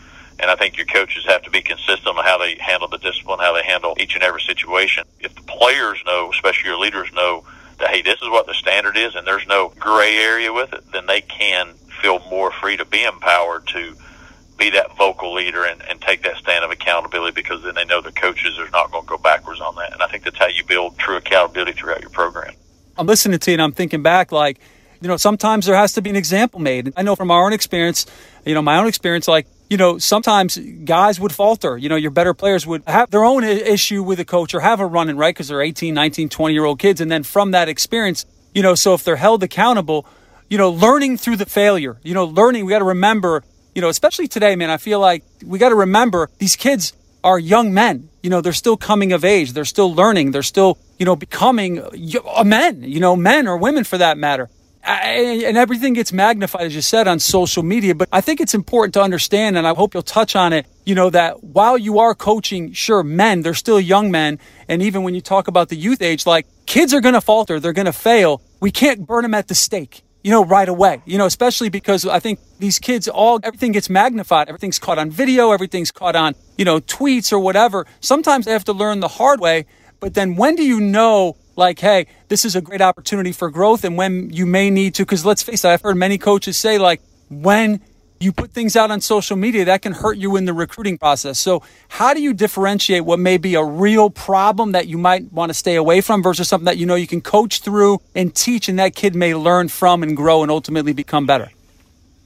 And 0.42 0.50
I 0.50 0.56
think 0.56 0.76
your 0.76 0.86
coaches 0.86 1.24
have 1.26 1.42
to 1.42 1.50
be 1.50 1.62
consistent 1.62 2.08
on 2.08 2.24
how 2.24 2.36
they 2.36 2.56
handle 2.58 2.88
the 2.88 2.98
discipline, 2.98 3.38
how 3.38 3.52
they 3.54 3.62
handle 3.62 3.96
each 3.98 4.14
and 4.14 4.24
every 4.24 4.40
situation. 4.40 5.04
If 5.20 5.36
the 5.36 5.42
players 5.42 6.02
know, 6.04 6.30
especially 6.32 6.70
your 6.70 6.80
leaders 6.80 7.12
know, 7.12 7.44
that 7.78 7.90
hey, 7.90 8.02
this 8.02 8.20
is 8.20 8.28
what 8.28 8.46
the 8.46 8.54
standard 8.54 8.96
is, 8.96 9.14
and 9.14 9.24
there's 9.24 9.46
no 9.46 9.72
gray 9.78 10.16
area 10.16 10.52
with 10.52 10.72
it, 10.72 10.82
then 10.92 11.06
they 11.06 11.20
can 11.20 11.74
feel 12.02 12.18
more 12.28 12.50
free 12.50 12.76
to 12.76 12.84
be 12.84 13.04
empowered 13.04 13.68
to 13.68 13.94
be 14.58 14.70
that 14.70 14.96
vocal 14.96 15.32
leader 15.32 15.64
and, 15.64 15.80
and 15.82 16.00
take 16.00 16.22
that 16.22 16.36
stand 16.36 16.64
of 16.64 16.70
accountability 16.70 17.34
because 17.34 17.62
then 17.62 17.74
they 17.74 17.84
know 17.84 18.00
the 18.00 18.12
coaches 18.12 18.58
are 18.58 18.68
not 18.70 18.90
going 18.90 19.04
to 19.04 19.08
go 19.08 19.18
backwards 19.18 19.60
on 19.60 19.76
that. 19.76 19.92
And 19.92 20.02
I 20.02 20.08
think 20.08 20.24
that's 20.24 20.38
how 20.38 20.48
you 20.48 20.64
build 20.64 20.98
true 20.98 21.16
accountability 21.16 21.72
throughout 21.72 22.00
your 22.00 22.10
program. 22.10 22.54
I'm 22.96 23.06
listening 23.06 23.38
to 23.38 23.50
you 23.50 23.54
and 23.54 23.62
I'm 23.62 23.72
thinking 23.72 24.02
back 24.02 24.32
like, 24.32 24.58
you 25.00 25.08
know, 25.08 25.16
sometimes 25.16 25.66
there 25.66 25.74
has 25.74 25.94
to 25.94 26.02
be 26.02 26.10
an 26.10 26.16
example 26.16 26.60
made. 26.60 26.92
I 26.96 27.02
know 27.02 27.16
from 27.16 27.30
our 27.30 27.46
own 27.46 27.52
experience, 27.52 28.06
you 28.44 28.54
know, 28.54 28.62
my 28.62 28.78
own 28.78 28.86
experience, 28.86 29.26
like, 29.26 29.46
you 29.72 29.78
know, 29.78 29.96
sometimes 29.96 30.58
guys 30.84 31.18
would 31.18 31.32
falter. 31.32 31.78
You 31.78 31.88
know, 31.88 31.96
your 31.96 32.10
better 32.10 32.34
players 32.34 32.66
would 32.66 32.82
have 32.86 33.10
their 33.10 33.24
own 33.24 33.42
issue 33.42 34.02
with 34.02 34.20
a 34.20 34.24
coach 34.26 34.52
or 34.52 34.60
have 34.60 34.80
a 34.80 34.86
run 34.86 35.08
in, 35.08 35.16
right? 35.16 35.34
Because 35.34 35.48
they're 35.48 35.62
18, 35.62 35.94
19, 35.94 36.28
20 36.28 36.52
year 36.52 36.66
old 36.66 36.78
kids. 36.78 37.00
And 37.00 37.10
then 37.10 37.22
from 37.22 37.52
that 37.52 37.70
experience, 37.70 38.26
you 38.54 38.62
know, 38.62 38.74
so 38.74 38.92
if 38.92 39.02
they're 39.02 39.16
held 39.16 39.42
accountable, 39.42 40.04
you 40.50 40.58
know, 40.58 40.68
learning 40.68 41.16
through 41.16 41.36
the 41.36 41.46
failure, 41.46 41.96
you 42.02 42.12
know, 42.12 42.26
learning, 42.26 42.66
we 42.66 42.70
got 42.70 42.80
to 42.80 42.84
remember, 42.84 43.44
you 43.74 43.80
know, 43.80 43.88
especially 43.88 44.28
today, 44.28 44.56
man, 44.56 44.68
I 44.68 44.76
feel 44.76 45.00
like 45.00 45.24
we 45.42 45.58
got 45.58 45.70
to 45.70 45.74
remember 45.74 46.28
these 46.36 46.54
kids 46.54 46.92
are 47.24 47.38
young 47.38 47.72
men. 47.72 48.10
You 48.22 48.28
know, 48.28 48.42
they're 48.42 48.52
still 48.52 48.76
coming 48.76 49.14
of 49.14 49.24
age. 49.24 49.54
They're 49.54 49.64
still 49.64 49.94
learning. 49.94 50.32
They're 50.32 50.42
still, 50.42 50.76
you 50.98 51.06
know, 51.06 51.16
becoming 51.16 51.78
a 52.36 52.44
men, 52.44 52.82
you 52.82 53.00
know, 53.00 53.16
men 53.16 53.48
or 53.48 53.56
women 53.56 53.84
for 53.84 53.96
that 53.96 54.18
matter. 54.18 54.50
And 54.84 55.56
everything 55.56 55.92
gets 55.92 56.12
magnified, 56.12 56.62
as 56.62 56.74
you 56.74 56.82
said, 56.82 57.06
on 57.06 57.20
social 57.20 57.62
media. 57.62 57.94
But 57.94 58.08
I 58.10 58.20
think 58.20 58.40
it's 58.40 58.54
important 58.54 58.94
to 58.94 59.02
understand, 59.02 59.56
and 59.56 59.66
I 59.66 59.74
hope 59.74 59.94
you'll 59.94 60.02
touch 60.02 60.34
on 60.34 60.52
it, 60.52 60.66
you 60.84 60.96
know, 60.96 61.08
that 61.10 61.44
while 61.44 61.78
you 61.78 62.00
are 62.00 62.14
coaching, 62.14 62.72
sure, 62.72 63.04
men, 63.04 63.42
they're 63.42 63.54
still 63.54 63.80
young 63.80 64.10
men. 64.10 64.40
And 64.68 64.82
even 64.82 65.04
when 65.04 65.14
you 65.14 65.20
talk 65.20 65.46
about 65.46 65.68
the 65.68 65.76
youth 65.76 66.02
age, 66.02 66.26
like 66.26 66.46
kids 66.66 66.92
are 66.92 67.00
going 67.00 67.14
to 67.14 67.20
falter, 67.20 67.60
they're 67.60 67.72
going 67.72 67.86
to 67.86 67.92
fail. 67.92 68.42
We 68.60 68.72
can't 68.72 69.06
burn 69.06 69.22
them 69.22 69.34
at 69.34 69.48
the 69.48 69.54
stake 69.54 70.02
you 70.22 70.30
know, 70.30 70.44
right 70.44 70.68
away, 70.68 71.02
you 71.04 71.18
know, 71.18 71.26
especially 71.26 71.68
because 71.68 72.06
I 72.06 72.20
think 72.20 72.38
these 72.58 72.78
kids 72.78 73.08
all, 73.08 73.40
everything 73.42 73.72
gets 73.72 73.90
magnified. 73.90 74.48
Everything's 74.48 74.78
caught 74.78 74.98
on 74.98 75.10
video. 75.10 75.50
Everything's 75.50 75.90
caught 75.90 76.14
on, 76.14 76.34
you 76.56 76.64
know, 76.64 76.78
tweets 76.78 77.32
or 77.32 77.40
whatever. 77.40 77.86
Sometimes 78.00 78.44
they 78.44 78.52
have 78.52 78.64
to 78.64 78.72
learn 78.72 79.00
the 79.00 79.08
hard 79.08 79.40
way. 79.40 79.66
But 79.98 80.14
then 80.14 80.36
when 80.36 80.54
do 80.54 80.64
you 80.64 80.80
know, 80.80 81.36
like, 81.56 81.78
hey, 81.78 82.06
this 82.28 82.44
is 82.44 82.56
a 82.56 82.60
great 82.60 82.80
opportunity 82.80 83.32
for 83.32 83.50
growth 83.50 83.84
and 83.84 83.96
when 83.96 84.30
you 84.30 84.46
may 84.46 84.70
need 84.70 84.94
to? 84.94 85.02
Because 85.02 85.24
let's 85.24 85.42
face 85.42 85.64
it, 85.64 85.68
I've 85.68 85.82
heard 85.82 85.96
many 85.96 86.18
coaches 86.18 86.56
say, 86.56 86.78
like, 86.78 87.00
when 87.30 87.80
you 88.22 88.32
put 88.32 88.52
things 88.52 88.76
out 88.76 88.90
on 88.90 89.00
social 89.00 89.36
media 89.36 89.64
that 89.64 89.82
can 89.82 89.92
hurt 89.92 90.16
you 90.16 90.36
in 90.36 90.44
the 90.44 90.52
recruiting 90.52 90.96
process. 90.96 91.38
So, 91.38 91.62
how 91.88 92.14
do 92.14 92.22
you 92.22 92.32
differentiate 92.32 93.04
what 93.04 93.18
may 93.18 93.36
be 93.36 93.54
a 93.54 93.64
real 93.64 94.10
problem 94.10 94.72
that 94.72 94.86
you 94.86 94.96
might 94.96 95.32
want 95.32 95.50
to 95.50 95.54
stay 95.54 95.74
away 95.74 96.00
from 96.00 96.22
versus 96.22 96.48
something 96.48 96.66
that 96.66 96.76
you 96.76 96.86
know 96.86 96.94
you 96.94 97.06
can 97.06 97.20
coach 97.20 97.60
through 97.60 98.00
and 98.14 98.34
teach, 98.34 98.68
and 98.68 98.78
that 98.78 98.94
kid 98.94 99.14
may 99.14 99.34
learn 99.34 99.68
from 99.68 100.02
and 100.02 100.16
grow 100.16 100.42
and 100.42 100.50
ultimately 100.50 100.92
become 100.92 101.26
better? 101.26 101.50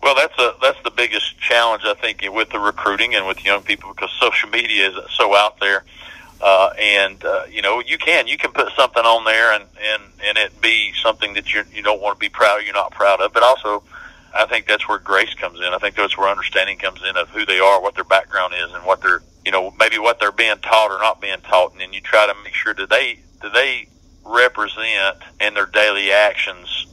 Well, 0.02 0.14
that's 0.14 0.38
a 0.38 0.54
that's 0.62 0.80
the 0.84 0.90
biggest 0.90 1.38
challenge 1.40 1.82
I 1.84 1.94
think 1.94 2.22
with 2.30 2.50
the 2.50 2.58
recruiting 2.58 3.14
and 3.14 3.26
with 3.26 3.44
young 3.44 3.62
people 3.62 3.92
because 3.94 4.10
social 4.20 4.48
media 4.50 4.90
is 4.90 4.94
so 5.14 5.34
out 5.34 5.58
there, 5.60 5.84
uh, 6.40 6.70
and 6.78 7.24
uh, 7.24 7.44
you 7.50 7.62
know 7.62 7.80
you 7.80 7.98
can 7.98 8.26
you 8.26 8.36
can 8.36 8.52
put 8.52 8.72
something 8.72 9.04
on 9.04 9.24
there 9.24 9.52
and 9.52 9.64
and 9.92 10.02
and 10.24 10.38
it 10.38 10.60
be 10.60 10.92
something 11.02 11.34
that 11.34 11.52
you 11.52 11.64
you 11.72 11.82
don't 11.82 12.00
want 12.00 12.16
to 12.16 12.20
be 12.20 12.28
proud, 12.28 12.60
you're 12.64 12.74
not 12.74 12.92
proud 12.92 13.20
of, 13.20 13.32
but 13.32 13.42
also 13.42 13.82
I 14.36 14.46
think 14.46 14.66
that's 14.66 14.88
where 14.88 14.98
grace 14.98 15.32
comes 15.34 15.60
in. 15.60 15.66
I 15.66 15.78
think 15.78 15.96
that's 15.96 16.16
where 16.18 16.28
understanding 16.28 16.78
comes 16.78 17.00
in 17.08 17.16
of 17.16 17.28
who 17.30 17.46
they 17.46 17.58
are, 17.58 17.80
what 17.80 17.94
their 17.94 18.04
background 18.04 18.54
is, 18.54 18.72
and 18.72 18.84
what 18.84 19.00
they're, 19.00 19.22
you 19.44 19.50
know, 19.50 19.72
maybe 19.78 19.98
what 19.98 20.20
they're 20.20 20.32
being 20.32 20.58
taught 20.58 20.90
or 20.90 20.98
not 20.98 21.20
being 21.20 21.40
taught. 21.40 21.72
And 21.72 21.80
then 21.80 21.92
you 21.92 22.00
try 22.00 22.26
to 22.26 22.34
make 22.44 22.54
sure 22.54 22.74
do 22.74 22.86
they 22.86 23.20
do 23.40 23.48
they 23.50 23.88
represent 24.24 25.18
in 25.40 25.54
their 25.54 25.66
daily 25.66 26.12
actions 26.12 26.86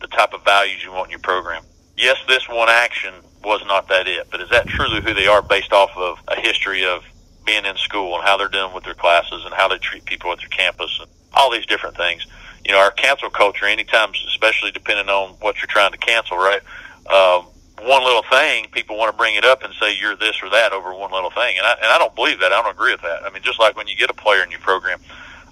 the 0.00 0.06
type 0.08 0.34
of 0.34 0.44
values 0.44 0.82
you 0.82 0.92
want 0.92 1.06
in 1.06 1.12
your 1.12 1.20
program. 1.20 1.62
Yes, 1.96 2.18
this 2.28 2.48
one 2.48 2.68
action 2.68 3.14
was 3.42 3.62
not 3.66 3.88
that 3.88 4.06
it, 4.08 4.28
but 4.30 4.40
is 4.40 4.50
that 4.50 4.66
truly 4.66 5.00
who 5.00 5.14
they 5.14 5.26
are 5.26 5.42
based 5.42 5.72
off 5.72 5.90
of 5.96 6.18
a 6.28 6.38
history 6.40 6.84
of 6.84 7.04
being 7.44 7.64
in 7.64 7.76
school 7.76 8.14
and 8.16 8.24
how 8.24 8.36
they're 8.36 8.48
doing 8.48 8.72
with 8.74 8.84
their 8.84 8.94
classes 8.94 9.44
and 9.44 9.54
how 9.54 9.68
they 9.68 9.78
treat 9.78 10.04
people 10.04 10.32
at 10.32 10.38
their 10.38 10.48
campus 10.48 10.98
and 11.00 11.10
all 11.34 11.50
these 11.50 11.66
different 11.66 11.96
things 11.96 12.26
you 12.64 12.72
know, 12.72 12.78
our 12.78 12.90
cancel 12.90 13.30
culture, 13.30 13.66
anytime, 13.66 14.12
especially 14.28 14.70
depending 14.70 15.08
on 15.08 15.30
what 15.40 15.60
you're 15.60 15.68
trying 15.68 15.92
to 15.92 15.98
cancel, 15.98 16.38
right? 16.38 16.62
Um, 17.06 17.46
one 17.86 18.02
little 18.02 18.22
thing, 18.22 18.66
people 18.72 18.96
want 18.96 19.12
to 19.12 19.16
bring 19.16 19.36
it 19.36 19.44
up 19.44 19.62
and 19.62 19.74
say 19.74 19.94
you're 19.94 20.16
this 20.16 20.42
or 20.42 20.48
that 20.50 20.72
over 20.72 20.94
one 20.94 21.12
little 21.12 21.30
thing, 21.30 21.58
and 21.58 21.66
I 21.66 21.72
and 21.74 21.86
I 21.86 21.98
don't 21.98 22.14
believe 22.14 22.40
that. 22.40 22.52
I 22.52 22.62
don't 22.62 22.72
agree 22.72 22.92
with 22.92 23.02
that. 23.02 23.24
I 23.24 23.30
mean, 23.30 23.42
just 23.42 23.60
like 23.60 23.76
when 23.76 23.86
you 23.86 23.96
get 23.96 24.08
a 24.08 24.14
player 24.14 24.42
in 24.42 24.50
your 24.50 24.60
program, 24.60 24.98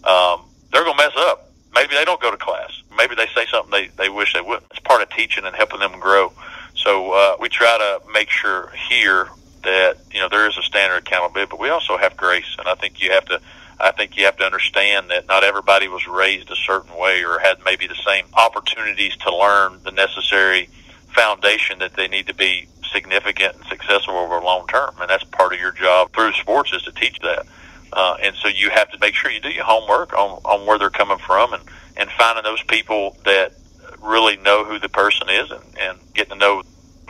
um, 0.05 0.43
they're 0.73 0.85
going 0.85 0.97
to 0.97 1.03
mess 1.03 1.13
up. 1.17 1.51
Maybe 1.75 1.95
they 1.95 2.05
don't 2.05 2.21
go 2.21 2.31
to 2.31 2.37
class. 2.37 2.83
Maybe 2.97 3.15
they 3.15 3.27
say 3.35 3.45
something 3.51 3.71
they 3.71 3.89
they 3.99 4.09
wish 4.09 4.33
they 4.33 4.41
wouldn't. 4.41 4.71
It's 4.71 4.81
part 4.81 5.03
of 5.03 5.11
teaching 5.11 5.45
and 5.45 5.55
helping 5.55 5.81
them 5.81 5.99
grow. 6.01 6.33
So 6.75 7.13
uh, 7.13 7.37
we 7.39 7.51
try 7.51 7.77
to 7.77 8.01
make 8.13 8.31
sure 8.31 8.73
here 8.89 9.29
that 9.63 9.99
you 10.13 10.21
know 10.21 10.29
there 10.29 10.49
is 10.49 10.57
a 10.59 10.63
standard 10.63 10.99
accountability, 10.99 11.51
but 11.51 11.61
we 11.61 11.69
also 11.69 11.97
have 11.97 12.17
grace, 12.17 12.57
and 12.59 12.69
I 12.69 12.75
think 12.75 13.03
you 13.03 13.13
have 13.13 13.25
to 13.27 13.41
I 13.83 13.91
think 13.91 14.17
you 14.17 14.25
have 14.27 14.37
to 14.37 14.45
understand 14.45 15.11
that 15.11 15.27
not 15.27 15.43
everybody 15.43 15.89
was 15.89 16.07
raised 16.07 16.51
a 16.51 16.57
certain 16.57 16.97
way 16.97 17.25
or 17.25 17.41
had 17.41 17.59
maybe 17.65 17.89
the 17.89 17.97
same 18.07 18.27
opportunities 18.35 19.17
to 19.19 19.37
learn 19.37 19.81
the 19.83 19.91
necessary 19.91 20.69
foundation 21.09 21.81
that 21.81 21.95
they 21.95 22.07
need 22.07 22.29
to 22.29 22.35
be 22.35 22.69
significant 22.93 23.57
and 23.57 23.65
successful 23.65 24.15
over 24.15 24.37
a 24.37 24.45
long 24.45 24.67
term. 24.69 24.95
And 25.01 25.11
that's 25.11 25.25
part 25.25 25.53
of 25.53 25.59
your 25.59 25.73
job 25.73 26.13
through 26.13 26.33
sports 26.35 26.73
is 26.73 26.83
to 26.83 26.93
teach 26.93 27.19
that. 27.21 27.47
Uh, 27.93 28.17
and 28.23 28.37
so 28.37 28.49
you 28.49 28.71
have 28.71 28.91
to 28.93 28.99
make 29.01 29.15
sure 29.15 29.31
you 29.31 29.41
do 29.41 29.51
your 29.51 29.65
homework 29.65 30.13
on, 30.15 30.41
on 30.45 30.65
where 30.65 30.79
they're 30.79 30.91
coming 30.91 31.19
from 31.19 31.53
and, 31.53 31.63
and 31.97 32.09
finding 32.11 32.45
those 32.45 32.63
people 32.63 33.17
that 33.25 33.53
really 34.01 34.37
know 34.39 34.65
who 34.65 34.79
the 34.79 34.89
person 34.89 35.29
is 35.29 35.51
and, 35.51 35.63
and 35.81 35.99
getting 36.15 36.35
to 36.35 36.39
know, 36.39 36.63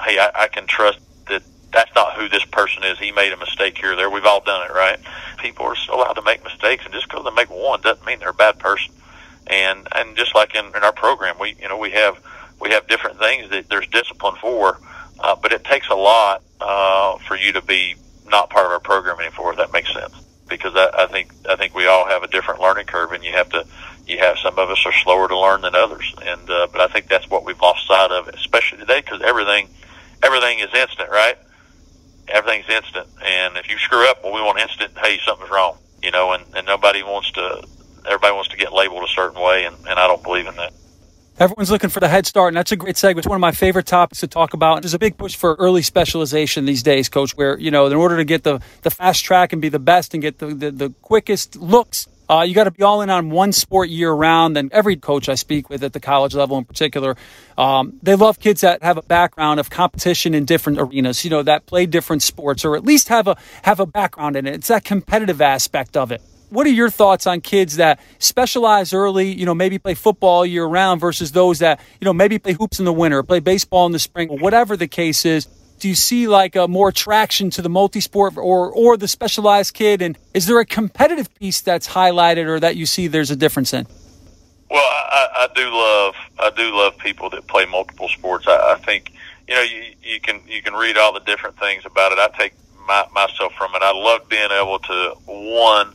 hey, 0.02 0.18
I, 0.18 0.30
I 0.44 0.48
can 0.48 0.66
trust 0.66 0.98
that 1.28 1.42
that's 1.72 1.94
not 1.94 2.14
who 2.14 2.28
this 2.28 2.44
person 2.44 2.84
is. 2.84 2.98
He 2.98 3.12
made 3.12 3.32
a 3.32 3.36
mistake 3.36 3.78
here 3.78 3.92
or 3.92 3.96
there. 3.96 4.10
We've 4.10 4.24
all 4.24 4.42
done 4.42 4.66
it, 4.68 4.72
right? 4.72 4.98
People 5.38 5.66
are 5.66 5.76
allowed 5.90 6.14
to 6.14 6.22
make 6.22 6.44
mistakes, 6.44 6.84
and 6.84 6.92
just 6.92 7.08
because 7.08 7.24
they 7.24 7.30
make 7.30 7.50
one 7.50 7.80
doesn't 7.80 8.06
mean 8.06 8.18
they're 8.20 8.30
a 8.30 8.34
bad 8.34 8.58
person. 8.58 8.94
And 9.46 9.88
and 9.94 10.16
just 10.16 10.34
like 10.34 10.54
in, 10.54 10.66
in 10.66 10.82
our 10.82 10.92
program, 10.92 11.36
we 11.40 11.56
you 11.60 11.68
know 11.68 11.78
we 11.78 11.90
have 11.92 12.18
we 12.60 12.70
have 12.70 12.86
different 12.86 13.18
things 13.18 13.50
that 13.50 13.68
there's 13.68 13.88
discipline 13.88 14.36
for, 14.40 14.78
uh, 15.18 15.34
but 15.34 15.52
it 15.52 15.64
takes 15.64 15.88
a 15.88 15.94
lot 15.94 16.42
uh, 16.60 17.16
for 17.26 17.36
you 17.36 17.52
to 17.52 17.62
be 17.62 17.96
not 18.26 18.50
part 18.50 18.66
of 18.66 18.72
our 18.72 18.80
program 18.80 19.18
anymore. 19.18 19.52
If 19.52 19.58
that 19.58 19.72
makes 19.72 19.92
sense, 19.92 20.14
because 20.48 20.74
I, 20.76 20.90
I 20.94 21.06
think 21.06 21.32
I 21.48 21.56
think 21.56 21.74
we 21.74 21.86
all 21.86 22.06
have 22.06 22.22
a 22.22 22.28
different 22.28 22.60
learning 22.60 22.86
curve, 22.86 23.12
and 23.12 23.24
you 23.24 23.32
have 23.32 23.48
to 23.50 23.66
you 24.06 24.18
have 24.18 24.38
some 24.38 24.58
of 24.58 24.68
us 24.70 24.84
are 24.84 24.92
slower 24.92 25.26
to 25.28 25.38
learn 25.38 25.62
than 25.62 25.74
others, 25.74 26.14
and 26.22 26.50
uh, 26.50 26.68
but 26.70 26.80
I 26.82 26.86
think 26.88 27.08
that's 27.08 27.28
what 27.30 27.44
we've 27.44 27.60
lost 27.60 27.86
sight 27.86 28.10
of, 28.10 28.28
especially 28.28 28.78
today, 28.78 29.00
because 29.00 29.22
everything 29.22 29.68
everything 30.22 30.60
is 30.60 30.72
instant, 30.74 31.10
right? 31.10 31.36
Everything's 32.28 32.68
instant. 32.68 33.08
And 33.24 33.56
if 33.56 33.70
you 33.70 33.78
screw 33.78 34.08
up, 34.08 34.22
well, 34.22 34.32
we 34.32 34.40
want 34.40 34.58
instant. 34.58 34.92
Hey, 34.98 35.18
something's 35.24 35.50
wrong. 35.50 35.78
You 36.02 36.10
know, 36.10 36.32
and, 36.32 36.44
and 36.54 36.66
nobody 36.66 37.02
wants 37.02 37.30
to. 37.32 37.62
Everybody 38.04 38.34
wants 38.34 38.48
to 38.48 38.56
get 38.56 38.72
labeled 38.72 39.04
a 39.04 39.08
certain 39.08 39.40
way, 39.40 39.64
and, 39.64 39.76
and 39.86 39.98
I 39.98 40.08
don't 40.08 40.22
believe 40.22 40.46
in 40.48 40.56
that. 40.56 40.72
Everyone's 41.38 41.70
looking 41.70 41.88
for 41.88 42.00
the 42.00 42.08
head 42.08 42.26
start, 42.26 42.48
and 42.48 42.56
that's 42.56 42.72
a 42.72 42.76
great 42.76 42.96
segue. 42.96 43.16
It's 43.16 43.26
one 43.26 43.36
of 43.36 43.40
my 43.40 43.52
favorite 43.52 43.86
topics 43.86 44.20
to 44.20 44.26
talk 44.26 44.54
about. 44.54 44.82
There's 44.82 44.92
a 44.92 44.98
big 44.98 45.16
push 45.16 45.34
for 45.34 45.54
early 45.54 45.82
specialization 45.82 46.66
these 46.66 46.82
days, 46.82 47.08
Coach, 47.08 47.36
where, 47.36 47.58
you 47.58 47.70
know, 47.70 47.86
in 47.86 47.94
order 47.94 48.16
to 48.16 48.24
get 48.24 48.42
the, 48.42 48.60
the 48.82 48.90
fast 48.90 49.24
track 49.24 49.52
and 49.52 49.62
be 49.62 49.68
the 49.68 49.78
best 49.78 50.14
and 50.14 50.22
get 50.22 50.38
the, 50.38 50.46
the, 50.48 50.70
the 50.70 50.90
quickest 51.00 51.56
looks 51.56 52.06
uh, 52.28 52.42
you 52.42 52.54
got 52.54 52.64
to 52.64 52.70
be 52.70 52.82
all 52.82 53.02
in 53.02 53.10
on 53.10 53.30
one 53.30 53.52
sport 53.52 53.88
year 53.88 54.12
round. 54.12 54.56
And 54.56 54.72
every 54.72 54.96
coach 54.96 55.28
I 55.28 55.34
speak 55.34 55.68
with 55.68 55.82
at 55.84 55.92
the 55.92 56.00
college 56.00 56.34
level 56.34 56.58
in 56.58 56.64
particular, 56.64 57.16
um, 57.58 57.98
they 58.02 58.14
love 58.14 58.38
kids 58.38 58.62
that 58.62 58.82
have 58.82 58.96
a 58.96 59.02
background 59.02 59.60
of 59.60 59.70
competition 59.70 60.34
in 60.34 60.44
different 60.44 60.78
arenas, 60.78 61.24
you 61.24 61.30
know, 61.30 61.42
that 61.42 61.66
play 61.66 61.86
different 61.86 62.22
sports 62.22 62.64
or 62.64 62.76
at 62.76 62.84
least 62.84 63.08
have 63.08 63.28
a, 63.28 63.36
have 63.62 63.80
a 63.80 63.86
background 63.86 64.36
in 64.36 64.46
it. 64.46 64.54
It's 64.54 64.68
that 64.68 64.84
competitive 64.84 65.40
aspect 65.40 65.96
of 65.96 66.12
it. 66.12 66.22
What 66.50 66.66
are 66.66 66.70
your 66.70 66.90
thoughts 66.90 67.26
on 67.26 67.40
kids 67.40 67.76
that 67.76 67.98
specialize 68.18 68.92
early, 68.92 69.32
you 69.32 69.46
know, 69.46 69.54
maybe 69.54 69.78
play 69.78 69.94
football 69.94 70.44
year 70.44 70.66
round 70.66 71.00
versus 71.00 71.32
those 71.32 71.60
that, 71.60 71.80
you 71.98 72.04
know, 72.04 72.12
maybe 72.12 72.38
play 72.38 72.52
hoops 72.52 72.78
in 72.78 72.84
the 72.84 72.92
winter, 72.92 73.22
play 73.22 73.40
baseball 73.40 73.86
in 73.86 73.92
the 73.92 73.98
spring, 73.98 74.28
whatever 74.28 74.76
the 74.76 74.86
case 74.86 75.24
is? 75.24 75.48
Do 75.82 75.88
you 75.88 75.96
see 75.96 76.28
like 76.28 76.54
a 76.54 76.68
more 76.68 76.90
attraction 76.90 77.50
to 77.50 77.60
the 77.60 77.68
multi-sport 77.68 78.36
or 78.36 78.70
or 78.70 78.96
the 78.96 79.08
specialized 79.08 79.74
kid? 79.74 80.00
And 80.00 80.16
is 80.32 80.46
there 80.46 80.60
a 80.60 80.64
competitive 80.64 81.34
piece 81.34 81.60
that's 81.60 81.88
highlighted 81.88 82.46
or 82.46 82.60
that 82.60 82.76
you 82.76 82.86
see 82.86 83.08
there's 83.08 83.32
a 83.32 83.36
difference 83.36 83.74
in? 83.74 83.88
Well 84.70 84.80
i, 84.80 85.28
I 85.34 85.48
do 85.56 85.68
love 85.68 86.14
i 86.38 86.50
do 86.56 86.72
love 86.72 86.96
people 86.98 87.30
that 87.30 87.48
play 87.48 87.66
multiple 87.66 88.08
sports. 88.08 88.46
I, 88.46 88.74
I 88.74 88.78
think 88.78 89.12
you 89.48 89.54
know 89.56 89.62
you, 89.62 89.82
you 90.04 90.20
can 90.20 90.40
you 90.46 90.62
can 90.62 90.74
read 90.74 90.96
all 90.96 91.12
the 91.12 91.20
different 91.26 91.58
things 91.58 91.84
about 91.84 92.12
it. 92.12 92.18
I 92.18 92.28
take 92.38 92.54
my, 92.86 93.04
myself 93.12 93.52
from 93.54 93.74
it. 93.74 93.82
I 93.82 93.90
love 93.90 94.28
being 94.28 94.52
able 94.52 94.78
to 94.78 95.14
one 95.26 95.94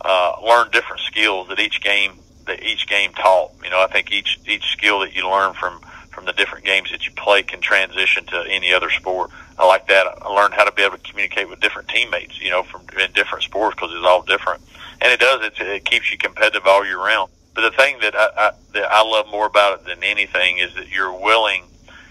uh, 0.00 0.32
learn 0.42 0.70
different 0.70 1.02
skills 1.02 1.48
that 1.48 1.60
each 1.60 1.82
game 1.82 2.12
that 2.46 2.62
each 2.62 2.86
game 2.88 3.12
taught. 3.12 3.52
You 3.62 3.68
know 3.68 3.82
i 3.82 3.86
think 3.86 4.10
each 4.10 4.40
each 4.48 4.64
skill 4.72 5.00
that 5.00 5.14
you 5.14 5.28
learn 5.28 5.52
from 5.52 5.82
from 6.16 6.24
the 6.24 6.32
different 6.32 6.64
games 6.64 6.90
that 6.90 7.04
you 7.04 7.12
play 7.12 7.42
can 7.42 7.60
transition 7.60 8.24
to 8.24 8.44
any 8.48 8.72
other 8.72 8.88
sport. 8.90 9.30
I 9.58 9.66
like 9.66 9.86
that. 9.88 10.06
I 10.22 10.28
learned 10.28 10.54
how 10.54 10.64
to 10.64 10.72
be 10.72 10.82
able 10.82 10.96
to 10.96 11.02
communicate 11.02 11.48
with 11.48 11.60
different 11.60 11.88
teammates, 11.88 12.40
you 12.40 12.50
know, 12.50 12.62
from 12.62 12.80
in 12.98 13.12
different 13.12 13.44
sports 13.44 13.76
because 13.76 13.94
it's 13.94 14.04
all 14.04 14.22
different, 14.22 14.62
and 15.02 15.12
it 15.12 15.20
does. 15.20 15.44
It, 15.44 15.60
it 15.60 15.84
keeps 15.84 16.10
you 16.10 16.16
competitive 16.16 16.66
all 16.66 16.84
year 16.84 16.98
round. 16.98 17.30
But 17.54 17.70
the 17.70 17.76
thing 17.76 17.98
that 18.00 18.16
I, 18.16 18.28
I 18.36 18.50
that 18.72 18.90
I 18.90 19.02
love 19.02 19.30
more 19.30 19.46
about 19.46 19.78
it 19.78 19.86
than 19.86 20.02
anything 20.02 20.58
is 20.58 20.74
that 20.74 20.88
you're 20.88 21.12
willing 21.12 21.64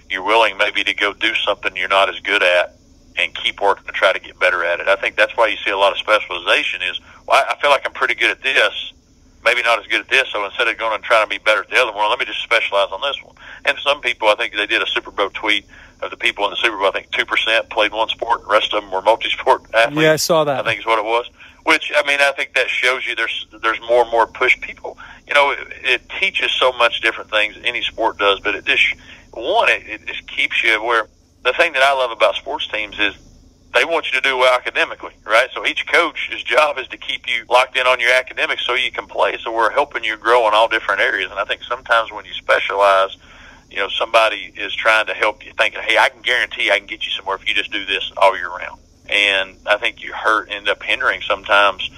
you're 0.09 0.23
willing 0.23 0.55
maybe 0.57 0.83
to 0.83 0.93
go 0.93 1.13
do 1.13 1.33
something 1.33 1.75
you're 1.75 1.89
not 1.89 2.09
as 2.09 2.19
good 2.19 2.43
at 2.43 2.75
and 3.17 3.33
keep 3.33 3.59
working 3.59 3.85
to 3.85 3.91
try 3.91 4.13
to 4.13 4.19
get 4.19 4.39
better 4.39 4.63
at 4.63 4.79
it. 4.79 4.87
I 4.87 4.95
think 4.95 5.15
that's 5.15 5.35
why 5.35 5.47
you 5.47 5.57
see 5.57 5.71
a 5.71 5.77
lot 5.77 5.91
of 5.91 5.97
specialization 5.97 6.81
is, 6.83 6.99
well, 7.27 7.43
I 7.49 7.55
feel 7.59 7.71
like 7.71 7.85
I'm 7.85 7.93
pretty 7.93 8.13
good 8.13 8.29
at 8.29 8.43
this, 8.43 8.93
maybe 9.45 9.61
not 9.61 9.79
as 9.79 9.87
good 9.87 10.01
at 10.01 10.09
this. 10.09 10.27
So 10.29 10.43
instead 10.43 10.67
of 10.67 10.77
going 10.77 10.95
and 10.95 11.03
trying 11.03 11.23
to 11.23 11.29
be 11.29 11.37
better 11.37 11.61
at 11.61 11.69
the 11.69 11.77
other 11.77 11.93
one, 11.93 12.09
let 12.09 12.19
me 12.19 12.25
just 12.25 12.41
specialize 12.41 12.91
on 12.91 12.99
this 13.01 13.21
one. 13.23 13.35
And 13.63 13.77
some 13.79 14.01
people, 14.01 14.27
I 14.27 14.35
think 14.35 14.53
they 14.53 14.65
did 14.65 14.81
a 14.81 14.87
Super 14.87 15.11
Bowl 15.11 15.29
tweet 15.29 15.65
of 16.01 16.11
the 16.11 16.17
people 16.17 16.43
in 16.45 16.51
the 16.51 16.57
Super 16.57 16.77
Bowl. 16.77 16.87
I 16.87 16.91
think 16.91 17.11
two 17.11 17.25
percent 17.25 17.69
played 17.69 17.93
one 17.93 18.09
sport, 18.09 18.41
the 18.41 18.47
rest 18.47 18.73
of 18.73 18.81
them 18.81 18.91
were 18.91 19.01
multi-sport 19.01 19.63
athletes. 19.73 20.01
Yeah, 20.01 20.13
I 20.13 20.17
saw 20.17 20.43
that. 20.43 20.59
I 20.59 20.63
think 20.67 20.79
is 20.79 20.85
what 20.85 20.99
it 20.99 21.05
was. 21.05 21.29
Which 21.63 21.91
I 21.95 22.05
mean, 22.05 22.19
I 22.19 22.31
think 22.33 22.53
that 22.55 22.69
shows 22.69 23.07
you 23.07 23.15
there's 23.15 23.47
there's 23.61 23.79
more 23.81 24.03
and 24.03 24.11
more 24.11 24.27
push. 24.27 24.59
People, 24.61 24.97
you 25.27 25.33
know, 25.33 25.51
it, 25.51 25.67
it 25.83 26.01
teaches 26.19 26.51
so 26.51 26.71
much 26.73 27.01
different 27.01 27.29
things 27.29 27.55
any 27.63 27.81
sport 27.81 28.17
does, 28.17 28.39
but 28.39 28.55
it 28.55 28.65
just 28.65 28.83
one 29.31 29.69
it, 29.69 29.83
it 29.87 30.05
just 30.05 30.27
keeps 30.27 30.63
you 30.63 30.83
where 30.83 31.07
the 31.43 31.53
thing 31.53 31.73
that 31.73 31.83
I 31.83 31.93
love 31.93 32.11
about 32.11 32.35
sports 32.35 32.67
teams 32.67 32.99
is 32.99 33.15
they 33.75 33.83
want 33.83 34.11
you 34.11 34.19
to 34.19 34.21
do 34.21 34.37
well 34.37 34.55
academically, 34.55 35.11
right? 35.25 35.49
So 35.53 35.65
each 35.65 35.85
coach's 35.85 36.41
job 36.43 36.77
is 36.79 36.87
to 36.87 36.97
keep 36.97 37.27
you 37.27 37.43
locked 37.49 37.75
in 37.75 37.85
on 37.85 37.99
your 37.99 38.13
academics 38.13 38.65
so 38.65 38.73
you 38.73 38.89
can 38.89 39.05
play. 39.05 39.37
So 39.37 39.53
we're 39.53 39.71
helping 39.71 40.03
you 40.03 40.15
grow 40.15 40.47
in 40.47 40.53
all 40.53 40.69
different 40.69 41.01
areas. 41.01 41.29
And 41.29 41.39
I 41.39 41.43
think 41.43 41.61
sometimes 41.61 42.11
when 42.11 42.23
you 42.23 42.33
specialize, 42.33 43.17
you 43.69 43.77
know, 43.77 43.89
somebody 43.89 44.53
is 44.55 44.73
trying 44.73 45.07
to 45.07 45.13
help 45.13 45.45
you 45.45 45.51
thinking, 45.57 45.81
hey, 45.81 45.97
I 45.97 46.07
can 46.07 46.21
guarantee 46.21 46.71
I 46.71 46.79
can 46.79 46.87
get 46.87 47.05
you 47.05 47.11
somewhere 47.11 47.35
if 47.35 47.47
you 47.47 47.53
just 47.53 47.71
do 47.71 47.85
this 47.85 48.11
all 48.15 48.35
year 48.37 48.49
round. 48.49 48.79
And 49.09 49.57
I 49.65 49.77
think 49.77 50.01
you 50.01 50.13
hurt, 50.13 50.49
end 50.49 50.69
up 50.69 50.81
hindering 50.81 51.21
sometimes 51.21 51.91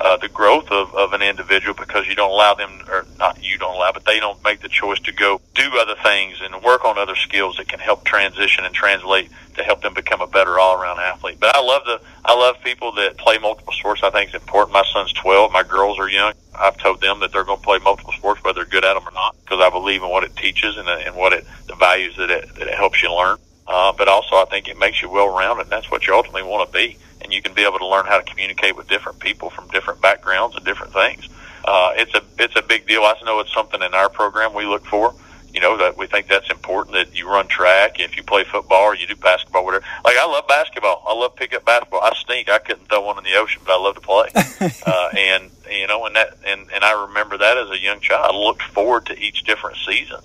uh, 0.00 0.16
the 0.16 0.28
growth 0.28 0.70
of, 0.70 0.94
of 0.94 1.14
an 1.14 1.22
individual 1.22 1.74
because 1.74 2.06
you 2.06 2.14
don't 2.14 2.30
allow 2.30 2.54
them, 2.54 2.84
or 2.88 3.06
not 3.18 3.42
you 3.54 3.58
don't 3.58 3.74
allow, 3.74 3.92
but 3.92 4.04
they 4.04 4.20
don't 4.20 4.42
make 4.44 4.60
the 4.60 4.68
choice 4.68 5.00
to 5.00 5.12
go 5.12 5.40
do 5.54 5.70
other 5.78 5.94
things 6.02 6.38
and 6.42 6.62
work 6.62 6.84
on 6.84 6.98
other 6.98 7.16
skills 7.16 7.56
that 7.56 7.68
can 7.68 7.78
help 7.78 8.04
transition 8.04 8.64
and 8.64 8.74
translate 8.74 9.30
to 9.54 9.62
help 9.62 9.80
them 9.80 9.94
become 9.94 10.20
a 10.20 10.26
better 10.26 10.58
all-around 10.58 10.98
athlete. 10.98 11.38
But 11.40 11.56
I 11.56 11.60
love 11.60 11.84
the, 11.86 12.00
I 12.24 12.34
love 12.34 12.56
people 12.62 12.92
that 12.92 13.16
play 13.16 13.38
multiple 13.38 13.72
sports. 13.72 14.02
I 14.02 14.10
think 14.10 14.34
it's 14.34 14.42
important. 14.42 14.74
My 14.74 14.84
son's 14.92 15.12
12. 15.14 15.52
My 15.52 15.62
girls 15.62 15.98
are 15.98 16.08
young. 16.08 16.34
I've 16.54 16.76
told 16.76 17.00
them 17.00 17.20
that 17.20 17.32
they're 17.32 17.44
going 17.44 17.58
to 17.58 17.64
play 17.64 17.78
multiple 17.78 18.12
sports, 18.12 18.42
whether 18.44 18.60
they're 18.60 18.70
good 18.70 18.84
at 18.84 18.94
them 18.94 19.08
or 19.08 19.12
not, 19.12 19.36
because 19.44 19.60
I 19.60 19.70
believe 19.70 20.02
in 20.02 20.10
what 20.10 20.24
it 20.24 20.36
teaches 20.36 20.76
and, 20.76 20.88
and 20.88 21.14
what 21.16 21.32
it, 21.32 21.46
the 21.68 21.76
values 21.76 22.16
that 22.16 22.30
it, 22.30 22.54
that 22.56 22.68
it 22.68 22.74
helps 22.74 23.02
you 23.02 23.14
learn. 23.14 23.38
Uh, 23.66 23.92
but 23.96 24.08
also 24.08 24.36
I 24.36 24.44
think 24.50 24.68
it 24.68 24.78
makes 24.78 25.00
you 25.00 25.08
well-rounded, 25.08 25.62
and 25.62 25.70
that's 25.70 25.90
what 25.90 26.06
you 26.06 26.14
ultimately 26.14 26.42
want 26.42 26.70
to 26.70 26.76
be 26.76 26.98
and 27.24 27.32
you 27.32 27.42
can 27.42 27.54
be 27.54 27.62
able 27.62 27.78
to 27.78 27.86
learn 27.86 28.04
how 28.04 28.18
to 28.18 28.24
communicate 28.24 28.76
with 28.76 28.86
different 28.86 29.18
people 29.18 29.50
from 29.50 29.66
different 29.68 30.00
backgrounds 30.00 30.54
and 30.54 30.64
different 30.64 30.92
things. 30.92 31.26
Uh, 31.64 31.92
it's 31.96 32.14
a 32.14 32.22
it's 32.38 32.56
a 32.56 32.62
big 32.62 32.86
deal. 32.86 33.02
I 33.02 33.14
know 33.24 33.40
it's 33.40 33.52
something 33.52 33.82
in 33.82 33.94
our 33.94 34.08
program 34.08 34.54
we 34.54 34.66
look 34.66 34.84
for. 34.84 35.14
You 35.52 35.60
know 35.60 35.76
that 35.78 35.96
we 35.96 36.06
think 36.06 36.26
that's 36.26 36.50
important 36.50 36.94
that 36.94 37.16
you 37.16 37.28
run 37.28 37.46
track. 37.46 38.00
If 38.00 38.16
you 38.16 38.22
play 38.22 38.44
football 38.44 38.82
or 38.82 38.96
you 38.96 39.06
do 39.06 39.16
basketball, 39.16 39.64
whatever. 39.64 39.84
Like 40.04 40.16
I 40.16 40.26
love 40.26 40.46
basketball. 40.48 41.02
I 41.06 41.14
love 41.14 41.36
pickup 41.36 41.64
basketball. 41.64 42.00
I 42.02 42.12
stink. 42.16 42.48
I 42.50 42.58
couldn't 42.58 42.88
throw 42.88 43.02
one 43.02 43.18
in 43.18 43.24
the 43.24 43.36
ocean, 43.36 43.62
but 43.64 43.78
I 43.78 43.82
love 43.82 43.94
to 43.94 44.00
play. 44.00 44.30
uh, 44.86 45.08
and 45.16 45.50
you 45.70 45.86
know, 45.86 46.04
and 46.06 46.16
that 46.16 46.36
and 46.44 46.66
and 46.72 46.84
I 46.84 47.06
remember 47.06 47.38
that 47.38 47.56
as 47.56 47.70
a 47.70 47.78
young 47.78 48.00
child. 48.00 48.34
I 48.34 48.36
looked 48.36 48.62
forward 48.62 49.06
to 49.06 49.18
each 49.18 49.44
different 49.44 49.78
season. 49.86 50.20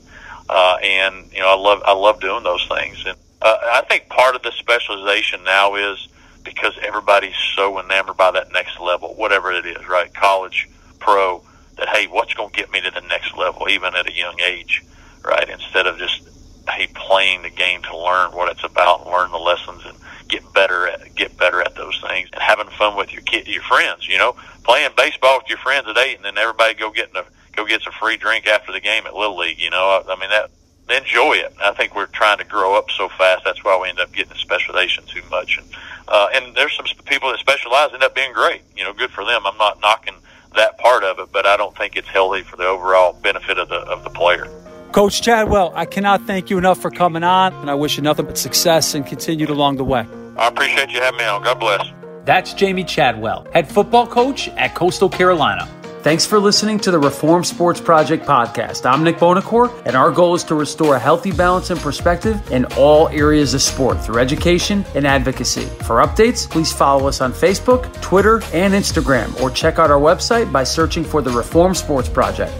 Uh, 0.50 0.78
and 0.82 1.32
you 1.32 1.40
know, 1.40 1.50
I 1.50 1.56
love 1.56 1.84
I 1.86 1.94
love 1.94 2.20
doing 2.20 2.44
those 2.44 2.66
things. 2.68 3.04
And 3.06 3.16
uh, 3.42 3.58
I 3.74 3.82
think 3.88 4.10
part 4.10 4.36
of 4.36 4.42
the 4.42 4.52
specialization 4.52 5.44
now 5.44 5.76
is 5.76 6.08
because 6.44 6.74
everybody's 6.82 7.38
so 7.56 7.80
enamored 7.80 8.18
by 8.18 8.32
that 8.32 8.52
next 8.52 8.80
level, 8.80 9.14
whatever 9.14 9.52
it 9.52 9.66
is, 9.66 9.88
right? 9.88 10.12
College, 10.14 10.68
pro, 11.00 11.44
that, 11.78 11.90
hey, 11.90 12.08
what's 12.08 12.34
going 12.34 12.50
to 12.50 12.56
get 12.56 12.72
me 12.72 12.82
to 12.82 12.92
the 12.92 13.02
next 13.02 13.36
level, 13.38 13.70
even 13.70 13.96
at 13.96 14.08
a 14.08 14.14
young 14.14 14.40
age, 14.42 14.84
right? 15.24 15.50
Instead 15.50 15.88
of 15.88 15.98
just, 15.98 16.22
hey, 16.70 16.88
playing 16.94 17.42
the 17.42 17.50
game 17.50 17.82
to 17.84 17.98
learn 17.98 18.32
what 18.32 18.52
it's 18.52 18.64
about 18.64 19.08
learn 19.08 19.32
the 19.32 19.38
lessons 19.38 19.84
and 19.86 19.98
get 20.28 20.54
better 20.54 20.88
at, 20.88 21.16
get 21.16 21.36
better 21.38 21.62
at 21.62 21.76
those 21.76 22.00
things 22.08 22.30
and 22.32 22.42
having 22.42 22.68
fun 22.68 22.96
with 22.96 23.12
your 23.12 23.24
kid, 23.24 23.48
your 23.48 23.64
friends, 23.64 24.08
you 24.08 24.18
know, 24.18 24.36
playing 24.64 24.92
baseball 24.96 25.40
with 25.40 25.50
your 25.50 25.58
friends 25.58 25.88
at 25.88 25.98
eight 25.98 26.18
and 26.18 26.26
then 26.26 26.38
everybody 26.38 26.76
go 26.76 26.92
get 26.92 27.10
a, 27.16 27.26
go 27.56 27.66
get 27.66 27.82
some 27.82 27.94
free 27.94 28.18
drink 28.18 28.46
after 28.46 28.72
the 28.72 28.80
game 28.80 29.08
at 29.08 29.16
Little 29.16 29.38
League, 29.38 29.60
you 29.60 29.72
know, 29.72 30.04
I, 30.08 30.14
I 30.14 30.20
mean, 30.20 30.30
that, 30.30 30.52
enjoy 30.90 31.34
it. 31.34 31.54
I 31.62 31.72
think 31.74 31.96
we're 31.96 32.08
trying 32.08 32.40
to 32.40 32.44
grow 32.44 32.78
up 32.78 32.90
so 32.92 33.10
fast. 33.10 33.44
That's 33.46 33.64
why 33.64 33.80
we 33.80 33.90
end 33.90 34.00
up 34.00 34.12
getting 34.12 34.36
specialization 34.36 35.06
too 35.06 35.22
much. 35.30 35.58
And 35.58 35.68
uh, 36.08 36.28
and 36.34 36.56
there's 36.56 36.76
some 36.76 36.88
people 37.06 37.30
that 37.30 37.38
specialize 37.38 37.94
end 37.94 38.02
up 38.02 38.16
being 38.16 38.34
great. 38.34 38.62
You 38.76 38.84
know, 38.84 38.94
good 38.94 39.12
for 39.12 39.24
them. 39.24 39.46
I'm 39.46 39.58
not 39.58 39.80
knocking 39.82 40.16
that 40.56 40.78
part 40.78 41.04
of 41.04 41.20
it, 41.20 41.30
but 41.32 41.46
I 41.46 41.58
don't 41.58 41.76
think 41.78 41.96
it's 41.96 42.08
healthy 42.08 42.42
for 42.44 42.56
the 42.58 42.66
overall 42.66 43.14
benefit 43.14 43.58
of 43.58 43.70
the 43.70 43.78
of 43.78 44.04
the 44.04 44.10
player. 44.10 44.48
Coach 44.92 45.22
Chadwell, 45.22 45.72
I 45.76 45.86
cannot 45.86 46.26
thank 46.26 46.50
you 46.50 46.58
enough 46.58 46.82
for 46.82 46.90
coming 46.90 47.24
on, 47.24 47.54
and 47.54 47.70
I 47.70 47.76
wish 47.76 47.98
you 47.98 48.04
nothing 48.04 48.26
but 48.26 48.38
success 48.38 48.96
and 48.96 49.06
continued 49.06 49.50
along 49.50 49.78
the 49.78 49.84
way. 49.84 50.08
I 50.38 50.48
appreciate 50.48 50.90
you 50.90 51.00
having 51.00 51.20
me 51.20 51.26
on. 51.26 51.44
God 51.44 51.60
bless. 51.60 51.86
That's 52.26 52.54
Jamey 52.54 52.88
Chadwell, 52.88 53.48
head 53.54 53.70
football 53.70 54.08
coach 54.08 54.50
at 54.50 54.76
Coastal 54.76 55.10
Carolina. 55.10 55.68
Thanks 56.02 56.26
for 56.26 56.40
listening 56.40 56.80
to 56.80 56.92
the 56.92 56.98
Reform 56.98 57.44
Sports 57.44 57.82
Project 57.82 58.26
podcast. 58.26 58.90
I'm 58.90 59.04
Nick 59.04 59.18
Bonacore, 59.18 59.70
and 59.86 59.98
our 59.98 60.12
goal 60.12 60.34
is 60.34 60.46
to 60.46 60.56
restore 60.56 60.96
a 60.96 61.00
healthy 61.00 61.34
balance 61.34 61.72
and 61.72 61.80
perspective 61.82 62.42
in 62.54 62.64
all 62.78 63.10
areas 63.10 63.54
of 63.54 63.62
sport 63.62 64.02
through 64.02 64.20
education 64.20 64.86
and 64.96 65.06
advocacy. 65.06 65.66
For 65.84 66.02
updates, 66.02 66.50
please 66.50 66.72
follow 66.72 67.10
us 67.10 67.20
on 67.20 67.34
Facebook, 67.34 68.02
Twitter, 68.02 68.42
and 68.54 68.74
Instagram, 68.74 69.38
or 69.42 69.52
check 69.52 69.78
out 69.78 69.92
our 69.92 70.00
website 70.00 70.50
by 70.54 70.64
searching 70.64 71.04
for 71.04 71.22
the 71.22 71.32
Reform 71.32 71.76
Sports 71.76 72.08
Project. 72.08 72.54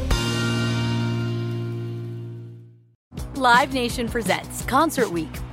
Live 3.36 3.74
Nation 3.74 4.10
presents 4.10 4.66
Concert 4.66 5.10
Week. 5.10 5.30